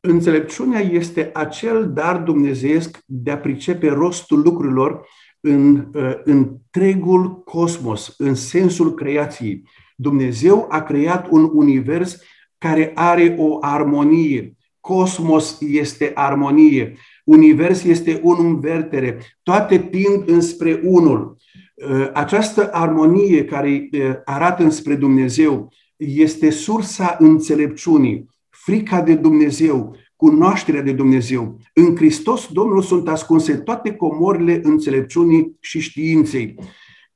Înțelepciunea 0.00 0.80
este 0.80 1.30
acel 1.34 1.92
dar 1.92 2.16
dumnezeiesc 2.16 2.98
de 3.06 3.30
a 3.30 3.38
pricepe 3.38 3.88
rostul 3.88 4.40
lucrurilor 4.40 5.06
în 5.40 5.86
uh, 5.94 6.12
întregul 6.24 7.42
cosmos, 7.42 8.14
în 8.18 8.34
sensul 8.34 8.94
creației. 8.94 9.62
Dumnezeu 9.96 10.66
a 10.70 10.82
creat 10.82 11.26
un 11.30 11.50
univers 11.52 12.20
care 12.58 12.92
are 12.94 13.34
o 13.38 13.58
armonie. 13.60 14.56
Cosmos 14.80 15.60
este 15.60 16.10
armonie. 16.14 16.96
Univers 17.24 17.82
este 17.82 18.20
un 18.22 18.36
învertere. 18.38 19.18
Toate 19.42 19.78
tind 19.78 20.28
înspre 20.28 20.80
unul. 20.84 21.36
Uh, 21.88 22.10
această 22.12 22.68
armonie 22.72 23.44
care 23.44 23.88
uh, 23.92 24.00
arată 24.24 24.62
înspre 24.62 24.94
Dumnezeu 24.94 25.72
este 25.96 26.50
sursa 26.50 27.16
înțelepciunii, 27.18 28.28
frica 28.48 29.00
de 29.00 29.14
Dumnezeu, 29.14 29.96
cunoașterea 30.16 30.82
de 30.82 30.92
Dumnezeu. 30.92 31.58
În 31.72 31.96
Hristos 31.96 32.48
Domnul 32.52 32.82
sunt 32.82 33.08
ascunse 33.08 33.54
toate 33.54 33.94
comorile 33.94 34.60
înțelepciunii 34.62 35.56
și 35.60 35.80
științei. 35.80 36.54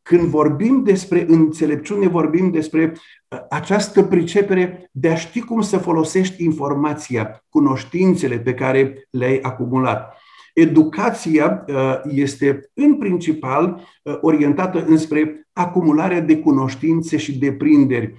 Când 0.02 0.22
vorbim 0.22 0.82
despre 0.82 1.24
înțelepciune, 1.28 2.08
vorbim 2.08 2.50
despre 2.50 2.92
uh, 3.28 3.38
această 3.50 4.02
pricepere 4.02 4.90
de 4.92 5.08
a 5.08 5.14
ști 5.14 5.40
cum 5.40 5.60
să 5.60 5.78
folosești 5.78 6.44
informația, 6.44 7.44
cunoștințele 7.48 8.38
pe 8.38 8.54
care 8.54 9.08
le-ai 9.10 9.38
acumulat. 9.42 10.16
Educația 10.56 11.64
uh, 11.68 11.74
este 12.04 12.70
în 12.74 12.94
principal 12.94 13.80
uh, 14.02 14.18
orientată 14.20 14.84
înspre 14.86 15.48
acumularea 15.52 16.20
de 16.20 16.38
cunoștințe 16.38 17.16
și 17.16 17.38
deprinderi, 17.38 18.14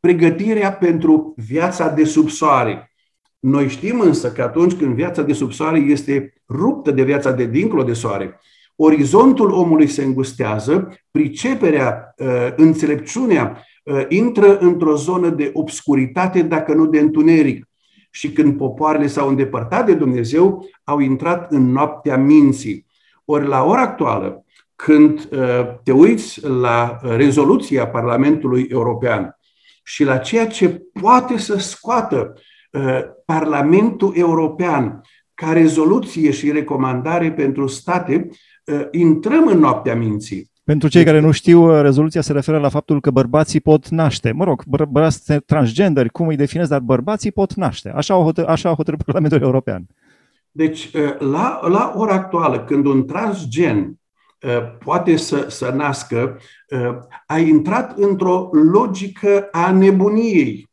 pregătirea 0.00 0.72
pentru 0.72 1.34
viața 1.36 1.88
de 1.88 2.04
sub 2.04 2.28
soare. 2.28 2.92
Noi 3.38 3.68
știm 3.68 4.00
însă 4.00 4.32
că 4.32 4.42
atunci 4.42 4.72
când 4.72 4.94
viața 4.94 5.22
de 5.22 5.32
sub 5.32 5.52
soare 5.52 5.78
este 5.78 6.42
ruptă 6.48 6.90
de 6.90 7.02
viața 7.02 7.32
de 7.32 7.46
dincolo 7.46 7.82
de 7.82 7.92
soare, 7.92 8.40
orizontul 8.76 9.50
omului 9.50 9.86
se 9.86 10.04
îngustează, 10.04 10.88
priceperea, 11.10 12.14
uh, 12.16 12.26
înțelepciunea 12.56 13.64
uh, 13.84 14.04
intră 14.08 14.58
într-o 14.58 14.96
zonă 14.96 15.28
de 15.28 15.50
obscuritate, 15.52 16.42
dacă 16.42 16.74
nu 16.74 16.86
de 16.86 16.98
întuneric. 16.98 17.69
Și 18.10 18.32
când 18.32 18.56
popoarele 18.56 19.06
s-au 19.06 19.28
îndepărtat 19.28 19.86
de 19.86 19.94
Dumnezeu, 19.94 20.68
au 20.84 20.98
intrat 20.98 21.52
în 21.52 21.72
noaptea 21.72 22.16
minții. 22.16 22.86
Ori 23.24 23.46
la 23.46 23.64
ora 23.64 23.80
actuală, 23.80 24.44
când 24.76 25.28
uh, 25.32 25.74
te 25.82 25.92
uiți 25.92 26.46
la 26.46 26.98
rezoluția 27.02 27.88
Parlamentului 27.88 28.66
European 28.70 29.38
și 29.84 30.04
la 30.04 30.18
ceea 30.18 30.46
ce 30.46 30.82
poate 31.00 31.38
să 31.38 31.58
scoată 31.58 32.34
Parlamentul 33.24 34.12
European 34.16 35.02
ca 35.34 35.52
rezoluție 35.52 36.30
și 36.30 36.50
recomandare 36.50 37.32
pentru 37.32 37.66
state, 37.66 38.28
Uh, 38.70 38.86
intrăm 38.90 39.46
în 39.46 39.58
noaptea 39.58 39.94
minții. 39.94 40.50
Pentru 40.70 40.88
cei 40.88 41.04
care 41.04 41.20
nu 41.20 41.30
știu, 41.30 41.76
uh, 41.76 41.82
rezoluția 41.82 42.20
se 42.20 42.32
referă 42.32 42.58
la 42.58 42.68
faptul 42.68 43.00
că 43.00 43.10
bărbații 43.10 43.60
pot 43.60 43.88
naște. 43.88 44.32
Mă 44.32 44.44
rog, 44.44 44.64
bărbați 44.64 45.32
transgenderi, 45.32 46.10
cum 46.10 46.26
îi 46.26 46.36
definez, 46.36 46.68
dar 46.68 46.80
bărbații 46.80 47.32
pot 47.32 47.54
naște. 47.54 47.92
Așa 47.94 48.14
a 48.14 48.22
hotărât, 48.22 48.50
așa 48.50 48.70
a 48.70 48.74
hotărât 48.74 49.02
Parlamentul 49.02 49.40
European. 49.40 49.86
Deci, 50.50 50.90
uh, 50.94 51.18
la, 51.18 51.60
la 51.68 51.92
ora 51.96 52.14
actuală, 52.14 52.64
când 52.64 52.86
un 52.86 53.06
transgen 53.06 53.94
poate 54.84 55.16
să, 55.16 55.46
să 55.48 55.72
nască, 55.76 56.38
a 57.26 57.38
intrat 57.38 57.98
într-o 57.98 58.48
logică 58.72 59.48
a 59.52 59.72
nebuniei. 59.72 60.70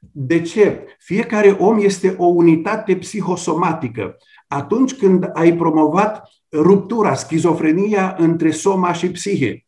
De 0.00 0.40
ce? 0.40 0.84
Fiecare 0.98 1.56
om 1.58 1.78
este 1.80 2.14
o 2.18 2.24
unitate 2.24 2.96
psihosomatică. 2.96 4.16
Atunci 4.48 4.94
când 4.94 5.30
ai 5.32 5.56
promovat 5.56 6.28
ruptura, 6.50 7.14
schizofrenia 7.14 8.16
între 8.18 8.50
soma 8.50 8.92
și 8.92 9.10
psihe, 9.10 9.66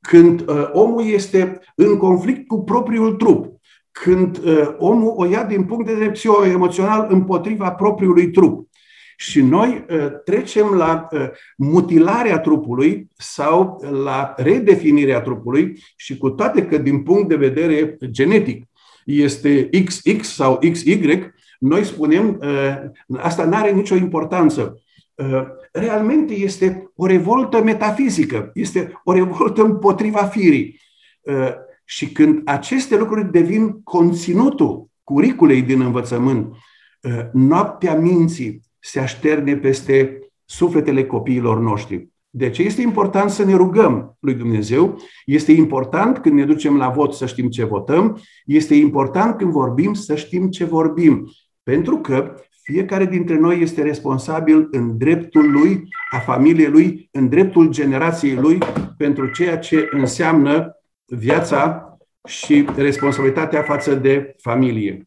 când 0.00 0.48
uh, 0.48 0.68
omul 0.72 1.06
este 1.06 1.60
în 1.74 1.96
conflict 1.96 2.46
cu 2.46 2.64
propriul 2.64 3.12
trup, 3.12 3.60
când 3.90 4.44
uh, 4.44 4.74
omul 4.78 5.14
o 5.16 5.24
ia 5.24 5.44
din 5.44 5.64
punct 5.64 5.86
de 5.86 5.92
vedere 5.92 6.10
psihoemoțional 6.10 7.06
împotriva 7.10 7.70
propriului 7.70 8.30
trup. 8.30 8.70
Și 9.16 9.40
noi 9.40 9.84
uh, 9.90 10.06
trecem 10.24 10.66
la 10.66 11.08
uh, 11.10 11.28
mutilarea 11.56 12.38
trupului 12.38 13.08
sau 13.16 13.84
la 14.04 14.34
redefinirea 14.36 15.20
trupului 15.20 15.78
și 15.96 16.16
cu 16.16 16.30
toate 16.30 16.66
că 16.66 16.78
din 16.78 17.02
punct 17.02 17.28
de 17.28 17.36
vedere 17.36 17.96
genetic 18.04 18.64
este 19.04 19.68
XX 19.84 20.28
sau 20.28 20.58
XY, 20.72 21.30
noi 21.58 21.84
spunem 21.84 22.38
uh, 22.42 22.76
asta 23.18 23.44
nu 23.44 23.56
are 23.56 23.70
nicio 23.70 23.94
importanță. 23.94 24.82
Uh, 25.30 25.42
realmente 25.72 26.34
este 26.34 26.90
o 26.96 27.06
revoltă 27.06 27.62
metafizică, 27.62 28.50
este 28.54 29.00
o 29.04 29.12
revoltă 29.12 29.62
împotriva 29.62 30.24
firii. 30.24 30.80
Uh, 31.20 31.48
și 31.84 32.12
când 32.12 32.40
aceste 32.44 32.96
lucruri 32.96 33.30
devin 33.30 33.82
conținutul 33.82 34.90
curiculei 35.04 35.62
din 35.62 35.80
învățământ, 35.80 36.46
uh, 36.46 37.20
noaptea 37.32 37.94
minții 37.94 38.60
se 38.78 39.00
așterne 39.00 39.56
peste 39.56 40.18
sufletele 40.44 41.04
copiilor 41.04 41.60
noștri. 41.60 42.08
De 42.30 42.50
ce 42.50 42.62
este 42.62 42.82
important 42.82 43.30
să 43.30 43.44
ne 43.44 43.54
rugăm 43.54 44.16
lui 44.20 44.34
Dumnezeu? 44.34 44.98
Este 45.24 45.52
important 45.52 46.18
când 46.18 46.34
ne 46.34 46.44
ducem 46.44 46.76
la 46.76 46.88
vot 46.88 47.14
să 47.14 47.26
știm 47.26 47.48
ce 47.48 47.64
votăm, 47.64 48.20
este 48.44 48.74
important 48.74 49.36
când 49.36 49.50
vorbim 49.50 49.94
să 49.94 50.14
știm 50.14 50.50
ce 50.50 50.64
vorbim. 50.64 51.30
Pentru 51.62 51.96
că 51.96 52.34
fiecare 52.62 53.04
dintre 53.04 53.38
noi 53.38 53.60
este 53.60 53.82
responsabil 53.82 54.68
în 54.70 54.98
dreptul 54.98 55.50
lui, 55.50 55.88
a 56.10 56.18
familiei 56.18 56.70
lui, 56.70 57.08
în 57.12 57.28
dreptul 57.28 57.68
generației 57.68 58.34
lui, 58.34 58.58
pentru 58.96 59.30
ceea 59.30 59.58
ce 59.58 59.88
înseamnă 59.90 60.76
viața 61.04 61.86
și 62.28 62.66
responsabilitatea 62.76 63.62
față 63.62 63.94
de 63.94 64.34
familie. 64.38 65.06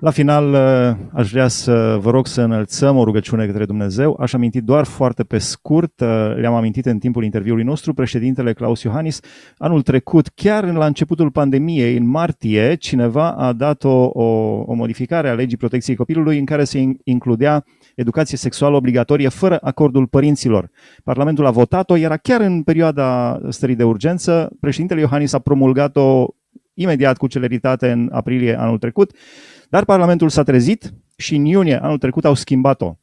La 0.00 0.10
final, 0.10 0.52
uh, 0.52 0.96
aș 1.12 1.30
vrea 1.30 1.48
să 1.48 1.98
vă 2.00 2.10
rog 2.10 2.26
să 2.26 2.42
înălțăm 2.42 2.96
o 2.96 3.04
rugăciune 3.04 3.46
către 3.46 3.64
Dumnezeu. 3.64 4.16
Aș 4.20 4.32
aminti 4.32 4.60
doar 4.60 4.84
foarte 4.84 5.22
pe 5.22 5.38
scurt, 5.38 6.00
uh, 6.00 6.34
le-am 6.36 6.54
amintit 6.54 6.86
în 6.86 6.98
timpul 6.98 7.24
interviului 7.24 7.64
nostru, 7.64 7.94
președintele 7.94 8.52
Claus 8.52 8.82
Iohannis, 8.82 9.20
anul 9.58 9.82
trecut, 9.82 10.28
chiar 10.34 10.72
la 10.72 10.86
începutul 10.86 11.30
pandemiei, 11.30 11.96
în 11.96 12.06
martie, 12.06 12.74
cineva 12.74 13.32
a 13.32 13.52
dat 13.52 13.84
o, 13.84 14.10
o, 14.12 14.24
o 14.66 14.74
modificare 14.74 15.28
a 15.28 15.34
legii 15.34 15.56
protecției 15.56 15.96
copilului 15.96 16.38
în 16.38 16.44
care 16.44 16.64
se 16.64 16.78
includea 17.04 17.64
educație 17.94 18.36
sexuală 18.36 18.76
obligatorie 18.76 19.28
fără 19.28 19.58
acordul 19.60 20.06
părinților. 20.06 20.70
Parlamentul 21.04 21.46
a 21.46 21.50
votat-o, 21.50 21.96
era 21.96 22.16
chiar 22.16 22.40
în 22.40 22.62
perioada 22.62 23.40
stării 23.48 23.76
de 23.76 23.84
urgență. 23.84 24.50
Președintele 24.60 25.00
Iohannis 25.00 25.32
a 25.32 25.38
promulgat-o 25.38 26.26
imediat 26.74 27.16
cu 27.16 27.26
celeritate 27.26 27.90
în 27.90 28.08
aprilie 28.12 28.58
anul 28.58 28.78
trecut, 28.78 29.16
dar 29.68 29.84
Parlamentul 29.84 30.28
s-a 30.28 30.42
trezit 30.42 30.94
și 31.16 31.34
în 31.34 31.44
iunie 31.44 31.82
anul 31.82 31.98
trecut 31.98 32.24
au 32.24 32.34
schimbat-o 32.34 32.98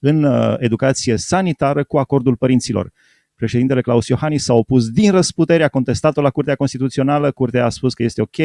în 0.00 0.22
uh, 0.22 0.54
educație 0.58 1.16
sanitară 1.16 1.84
cu 1.84 1.98
acordul 1.98 2.36
părinților. 2.36 2.92
Președintele 3.34 3.80
Claus 3.80 4.06
Iohannis 4.06 4.44
s-a 4.44 4.54
opus 4.54 4.88
din 4.90 5.10
răsputere, 5.10 5.62
a 5.62 5.68
contestat-o 5.68 6.20
la 6.20 6.30
Curtea 6.30 6.54
Constituțională, 6.54 7.30
Curtea 7.30 7.64
a 7.64 7.68
spus 7.68 7.94
că 7.94 8.02
este 8.02 8.20
ok, 8.20 8.36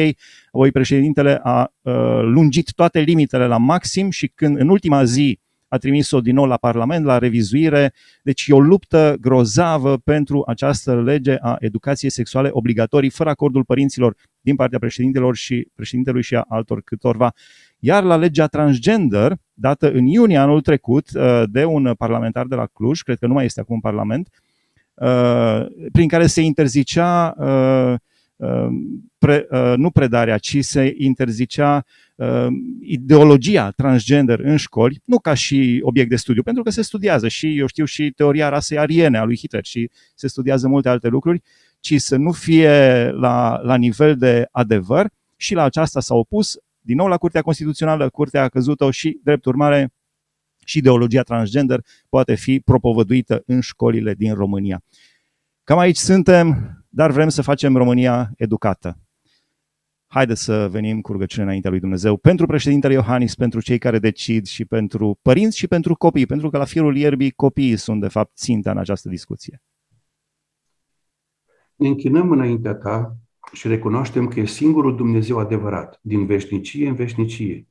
apoi 0.46 0.70
președintele 0.70 1.40
a 1.42 1.72
uh, 1.82 1.92
lungit 2.22 2.72
toate 2.72 3.00
limitele 3.00 3.46
la 3.46 3.56
maxim 3.56 4.10
și 4.10 4.28
când 4.34 4.58
în 4.58 4.68
ultima 4.68 5.04
zi 5.04 5.40
a 5.72 5.78
trimis-o 5.78 6.20
din 6.20 6.34
nou 6.34 6.44
la 6.44 6.56
Parlament, 6.56 7.04
la 7.04 7.18
revizuire. 7.18 7.92
Deci 8.22 8.44
e 8.46 8.52
o 8.52 8.60
luptă 8.60 9.16
grozavă 9.20 9.96
pentru 9.96 10.42
această 10.46 11.02
lege 11.02 11.36
a 11.40 11.56
educației 11.58 12.10
sexuale 12.10 12.48
obligatorii, 12.52 13.10
fără 13.10 13.30
acordul 13.30 13.64
părinților 13.64 14.16
din 14.40 14.56
partea 14.56 14.78
președintelor 14.78 15.36
și 15.36 15.68
președintelui 15.74 16.22
și 16.22 16.34
a 16.34 16.44
altor 16.48 16.82
câtorva. 16.82 17.32
Iar 17.78 18.02
la 18.02 18.16
legea 18.16 18.46
transgender, 18.46 19.32
dată 19.52 19.90
în 19.90 20.06
iunie 20.06 20.36
anul 20.36 20.60
trecut 20.60 21.10
de 21.50 21.64
un 21.64 21.94
parlamentar 21.98 22.46
de 22.46 22.54
la 22.54 22.66
Cluj, 22.66 23.00
cred 23.00 23.18
că 23.18 23.26
nu 23.26 23.32
mai 23.32 23.44
este 23.44 23.60
acum 23.60 23.74
în 23.74 23.80
Parlament, 23.80 24.28
prin 25.92 26.08
care 26.08 26.26
se 26.26 26.40
interzicea 26.40 27.34
pre, 29.18 29.46
nu 29.76 29.90
predarea, 29.90 30.38
ci 30.38 30.64
se 30.64 30.94
interzicea 30.96 31.84
ideologia 32.80 33.70
transgender 33.70 34.40
în 34.40 34.56
școli, 34.56 35.00
nu 35.04 35.18
ca 35.18 35.34
și 35.34 35.80
obiect 35.82 36.08
de 36.08 36.16
studiu, 36.16 36.42
pentru 36.42 36.62
că 36.62 36.70
se 36.70 36.82
studiază 36.82 37.28
și, 37.28 37.58
eu 37.58 37.66
știu, 37.66 37.84
și 37.84 38.10
teoria 38.10 38.48
rasei 38.48 38.78
ariene 38.78 39.18
a 39.18 39.24
lui 39.24 39.36
Hitler 39.36 39.64
și 39.64 39.90
se 40.14 40.28
studiază 40.28 40.68
multe 40.68 40.88
alte 40.88 41.08
lucruri, 41.08 41.42
ci 41.80 42.00
să 42.00 42.16
nu 42.16 42.32
fie 42.32 43.10
la, 43.10 43.60
la 43.62 43.74
nivel 43.76 44.16
de 44.16 44.48
adevăr 44.50 45.10
și 45.36 45.54
la 45.54 45.62
aceasta 45.62 46.00
s-a 46.00 46.14
opus 46.14 46.56
din 46.80 46.96
nou 46.96 47.06
la 47.06 47.16
Curtea 47.16 47.42
Constituțională, 47.42 48.08
Curtea 48.08 48.42
a 48.42 48.48
căzut-o 48.48 48.90
și, 48.90 49.20
drept 49.22 49.44
urmare, 49.44 49.92
și 50.64 50.78
ideologia 50.78 51.22
transgender 51.22 51.84
poate 52.08 52.34
fi 52.34 52.60
propovăduită 52.60 53.42
în 53.46 53.60
școlile 53.60 54.14
din 54.14 54.34
România. 54.34 54.82
Cam 55.64 55.78
aici 55.78 55.96
suntem, 55.96 56.76
dar 56.88 57.10
vrem 57.10 57.28
să 57.28 57.42
facem 57.42 57.76
România 57.76 58.30
educată. 58.36 58.98
Haideți 60.06 60.42
să 60.42 60.68
venim 60.70 61.00
cu 61.00 61.12
rugăciune 61.12 61.44
înaintea 61.44 61.70
lui 61.70 61.80
Dumnezeu 61.80 62.16
pentru 62.16 62.46
președintele 62.46 62.92
Iohannis, 62.92 63.34
pentru 63.34 63.60
cei 63.60 63.78
care 63.78 63.98
decid 63.98 64.46
și 64.46 64.64
pentru 64.64 65.18
părinți 65.22 65.58
și 65.58 65.66
pentru 65.66 65.94
copii, 65.94 66.26
pentru 66.26 66.50
că 66.50 66.58
la 66.58 66.64
firul 66.64 66.96
ierbii 66.96 67.30
copiii 67.30 67.76
sunt 67.76 68.00
de 68.00 68.08
fapt 68.08 68.36
ținta 68.36 68.70
în 68.70 68.78
această 68.78 69.08
discuție. 69.08 69.62
Ne 71.76 71.88
închinăm 71.88 72.30
înaintea 72.30 72.74
ta 72.74 73.16
și 73.52 73.68
recunoaștem 73.68 74.28
că 74.28 74.40
e 74.40 74.44
singurul 74.44 74.96
Dumnezeu 74.96 75.38
adevărat, 75.38 75.98
din 76.02 76.26
veșnicie 76.26 76.88
în 76.88 76.94
veșnicie, 76.94 77.66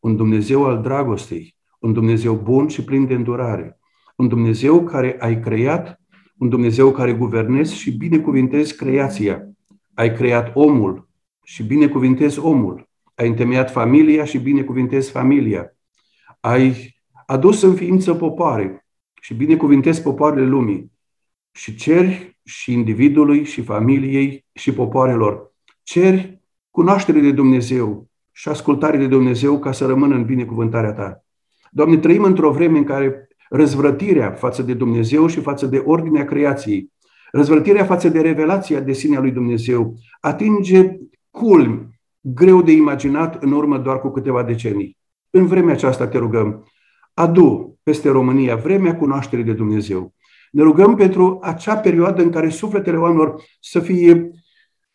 un 0.00 0.16
Dumnezeu 0.16 0.64
al 0.64 0.82
dragostei, 0.82 1.56
un 1.78 1.92
Dumnezeu 1.92 2.34
bun 2.34 2.68
și 2.68 2.84
plin 2.84 3.06
de 3.06 3.14
îndurare, 3.14 3.78
un 4.16 4.28
Dumnezeu 4.28 4.84
care 4.84 5.16
ai 5.18 5.40
creat, 5.40 6.00
un 6.38 6.48
Dumnezeu 6.48 6.90
care 6.90 7.12
guvernezi 7.12 7.74
și 7.74 7.90
binecuvintezi 7.90 8.76
creația. 8.76 9.48
Ai 9.94 10.14
creat 10.14 10.50
omul 10.54 11.08
și 11.44 11.62
binecuvintezi 11.62 12.38
omul. 12.38 12.88
Ai 13.14 13.28
întemeiat 13.28 13.70
familia 13.70 14.24
și 14.24 14.38
binecuvintezi 14.38 15.10
familia. 15.10 15.76
Ai 16.40 16.96
adus 17.26 17.62
în 17.62 17.74
ființă 17.74 18.14
popoare 18.14 18.86
și 19.20 19.34
binecuvintezi 19.34 20.02
popoarele 20.02 20.46
lumii. 20.46 20.92
Și 21.52 21.74
ceri 21.74 22.38
și 22.44 22.72
individului 22.72 23.44
și 23.44 23.62
familiei 23.62 24.44
și 24.52 24.72
popoarelor. 24.72 25.52
Ceri 25.82 26.42
cunoaștere 26.70 27.20
de 27.20 27.32
Dumnezeu 27.32 28.08
și 28.32 28.48
ascultare 28.48 28.96
de 28.96 29.06
Dumnezeu 29.06 29.58
ca 29.58 29.72
să 29.72 29.86
rămână 29.86 30.14
în 30.14 30.24
binecuvântarea 30.24 30.92
ta. 30.92 31.24
Doamne, 31.70 31.96
trăim 31.96 32.22
într-o 32.22 32.52
vreme 32.52 32.78
în 32.78 32.84
care 32.84 33.23
răzvrătirea 33.48 34.30
față 34.30 34.62
de 34.62 34.74
Dumnezeu 34.74 35.26
și 35.26 35.40
față 35.40 35.66
de 35.66 35.82
ordinea 35.84 36.24
creației, 36.24 36.92
răzvrătirea 37.32 37.84
față 37.84 38.08
de 38.08 38.20
revelația 38.20 38.80
de 38.80 38.92
sine 38.92 39.16
a 39.16 39.20
lui 39.20 39.30
Dumnezeu, 39.30 39.94
atinge 40.20 40.96
culmi 41.30 41.88
greu 42.20 42.62
de 42.62 42.72
imaginat 42.72 43.42
în 43.42 43.52
urmă 43.52 43.78
doar 43.78 44.00
cu 44.00 44.10
câteva 44.10 44.42
decenii. 44.42 44.96
În 45.30 45.46
vremea 45.46 45.74
aceasta 45.74 46.06
te 46.06 46.18
rugăm, 46.18 46.66
adu 47.14 47.78
peste 47.82 48.10
România 48.10 48.56
vremea 48.56 48.96
cunoașterii 48.96 49.44
de 49.44 49.52
Dumnezeu. 49.52 50.14
Ne 50.50 50.62
rugăm 50.62 50.94
pentru 50.94 51.38
acea 51.42 51.76
perioadă 51.76 52.22
în 52.22 52.30
care 52.30 52.48
sufletele 52.48 52.96
oamenilor 52.96 53.42
să 53.60 53.80
fie 53.80 54.30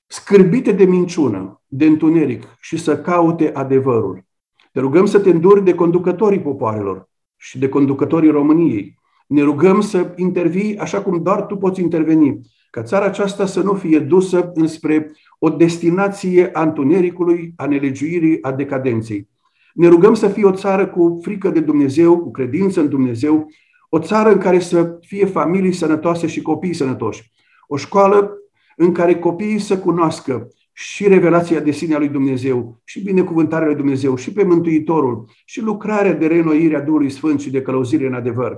scârbite 0.06 0.72
de 0.72 0.84
minciună, 0.84 1.62
de 1.68 1.86
întuneric 1.86 2.44
și 2.60 2.78
să 2.78 2.98
caute 2.98 3.52
adevărul. 3.54 4.26
Ne 4.72 4.82
rugăm 4.82 5.06
să 5.06 5.20
te 5.20 5.30
înduri 5.30 5.64
de 5.64 5.76
conducătorii 5.76 6.42
popoarelor 6.42 7.09
și 7.42 7.60
de 7.60 7.70
conducătorii 7.70 8.30
României. 8.30 8.98
Ne 9.28 9.42
rugăm 9.42 9.82
să 9.82 10.14
intervii 10.16 10.78
așa 10.78 11.02
cum 11.02 11.24
doar 11.24 11.46
tu 11.46 11.56
poți 11.56 11.82
interveni, 11.82 12.40
ca 12.70 12.84
țara 12.84 13.06
aceasta 13.06 13.46
să 13.46 13.62
nu 13.62 13.74
fie 13.74 14.00
dusă 14.00 14.52
înspre 14.54 15.12
o 15.40 15.50
destinație 15.50 16.50
a 16.54 16.62
întunericului, 16.62 17.54
a 17.56 17.66
nelegiuirii, 17.66 18.44
a 18.44 18.52
decadenței. 18.52 19.28
Ne 19.74 19.88
rugăm 19.88 20.14
să 20.14 20.28
fie 20.28 20.46
o 20.46 20.52
țară 20.52 20.88
cu 20.88 21.20
frică 21.22 21.50
de 21.50 21.60
Dumnezeu, 21.60 22.20
cu 22.20 22.32
credință 22.32 22.80
în 22.80 22.90
Dumnezeu 22.90 23.48
o 23.90 24.00
țară 24.00 24.32
în 24.32 24.38
care 24.38 24.60
să 24.60 24.98
fie 25.02 25.26
familii 25.26 25.74
sănătoase 25.74 26.28
și 26.28 26.42
copii 26.42 26.74
sănătoși. 26.74 27.32
O 27.68 27.78
școală 27.78 28.38
în 28.76 28.92
care 28.92 29.16
copiii 29.16 29.60
să 29.60 29.80
cunoască 29.80 30.48
și 30.82 31.08
revelația 31.08 31.60
de 31.60 31.72
sine 31.72 31.96
a 31.96 31.98
lui 31.98 32.08
Dumnezeu, 32.08 32.82
și 32.84 33.04
binecuvântarea 33.04 33.68
lui 33.68 33.76
Dumnezeu, 33.76 34.16
și 34.16 34.34
pe 34.34 34.44
Mântuitorul, 34.44 35.30
și 35.46 35.62
lucrarea 35.62 36.14
de 36.14 36.28
reînnoire 36.28 36.76
a 36.76 36.82
Duhului 36.82 37.10
Sfânt 37.10 37.40
și 37.40 37.50
de 37.50 37.62
călăuzire 37.62 38.06
în 38.08 38.14
adevăr. 38.14 38.58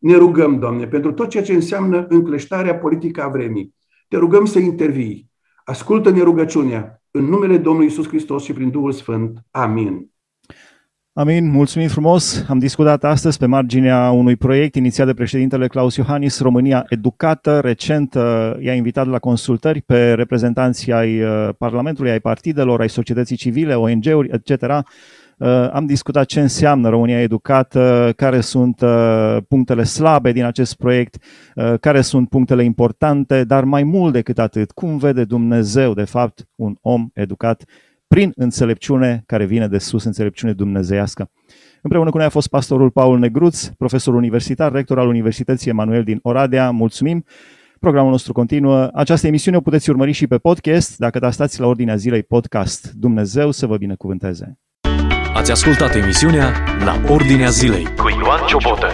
Ne 0.00 0.16
rugăm, 0.16 0.58
Doamne, 0.58 0.86
pentru 0.86 1.12
tot 1.12 1.28
ceea 1.28 1.42
ce 1.42 1.52
înseamnă 1.52 2.06
încleștarea 2.08 2.74
politică 2.74 3.22
a 3.22 3.28
vremii. 3.28 3.74
Te 4.08 4.16
rugăm 4.16 4.44
să 4.44 4.58
intervii. 4.58 5.30
Ascultă-ne 5.64 6.22
rugăciunea 6.22 7.02
în 7.10 7.24
numele 7.24 7.58
Domnului 7.58 7.88
Isus 7.88 8.08
Hristos 8.08 8.42
și 8.42 8.52
prin 8.52 8.70
Duhul 8.70 8.92
Sfânt. 8.92 9.38
Amin. 9.50 10.11
Amin, 11.14 11.50
mulțumim 11.50 11.88
frumos. 11.88 12.44
Am 12.48 12.58
discutat 12.58 13.04
astăzi 13.04 13.38
pe 13.38 13.46
marginea 13.46 14.10
unui 14.10 14.36
proiect 14.36 14.74
inițiat 14.74 15.06
de 15.06 15.14
președintele 15.14 15.66
Claus 15.66 15.96
Iohannis, 15.96 16.40
România 16.40 16.84
Educată. 16.88 17.60
Recent 17.60 18.14
uh, 18.14 18.52
i-a 18.60 18.74
invitat 18.74 19.06
la 19.06 19.18
consultări 19.18 19.80
pe 19.80 20.12
reprezentanții 20.12 20.92
ai 20.92 21.22
uh, 21.22 21.48
Parlamentului, 21.58 22.10
ai 22.10 22.20
partidelor, 22.20 22.80
ai 22.80 22.88
societății 22.88 23.36
civile, 23.36 23.74
ONG-uri, 23.74 24.30
etc. 24.30 24.62
Uh, 24.62 25.70
am 25.72 25.86
discutat 25.86 26.26
ce 26.26 26.40
înseamnă 26.40 26.88
România 26.88 27.20
Educată, 27.20 28.12
care 28.16 28.40
sunt 28.40 28.84
punctele 29.48 29.82
slabe 29.82 30.32
din 30.32 30.44
acest 30.44 30.76
proiect, 30.76 31.16
care 31.80 32.00
sunt 32.00 32.28
punctele 32.28 32.64
importante, 32.64 33.44
dar 33.44 33.64
mai 33.64 33.82
mult 33.82 34.12
decât 34.12 34.38
atât, 34.38 34.70
cum 34.70 34.96
vede 34.96 35.24
Dumnezeu, 35.24 35.94
de 35.94 36.04
fapt, 36.04 36.48
un 36.54 36.76
om 36.80 37.08
educat 37.12 37.64
prin 38.12 38.32
înțelepciune 38.36 39.22
care 39.26 39.44
vine 39.44 39.68
de 39.68 39.78
sus, 39.78 40.04
înțelepciune 40.04 40.52
dumnezeiască. 40.52 41.30
Împreună 41.82 42.10
cu 42.10 42.16
noi 42.16 42.26
a 42.26 42.28
fost 42.28 42.48
pastorul 42.48 42.90
Paul 42.90 43.18
Negruț, 43.18 43.66
profesor 43.66 44.14
universitar, 44.14 44.72
rector 44.72 44.98
al 44.98 45.08
Universității 45.08 45.70
Emanuel 45.70 46.02
din 46.02 46.18
Oradea. 46.22 46.70
Mulțumim! 46.70 47.24
Programul 47.80 48.10
nostru 48.10 48.32
continuă. 48.32 48.88
Această 48.94 49.26
emisiune 49.26 49.56
o 49.56 49.60
puteți 49.60 49.90
urmări 49.90 50.12
și 50.12 50.26
pe 50.26 50.38
podcast 50.38 50.98
dacă 50.98 51.18
dați 51.18 51.60
la 51.60 51.66
ordinea 51.66 51.96
zilei 51.96 52.22
podcast. 52.22 52.92
Dumnezeu 52.92 53.50
să 53.50 53.66
vă 53.66 53.76
binecuvânteze! 53.76 54.58
Ați 55.34 55.50
ascultat 55.50 55.94
emisiunea 55.94 56.52
La 56.84 57.00
Ordinea 57.08 57.48
Zilei 57.48 57.84
cu 57.84 58.08
Ioan 58.08 58.40
Ciobotă. 58.46 58.86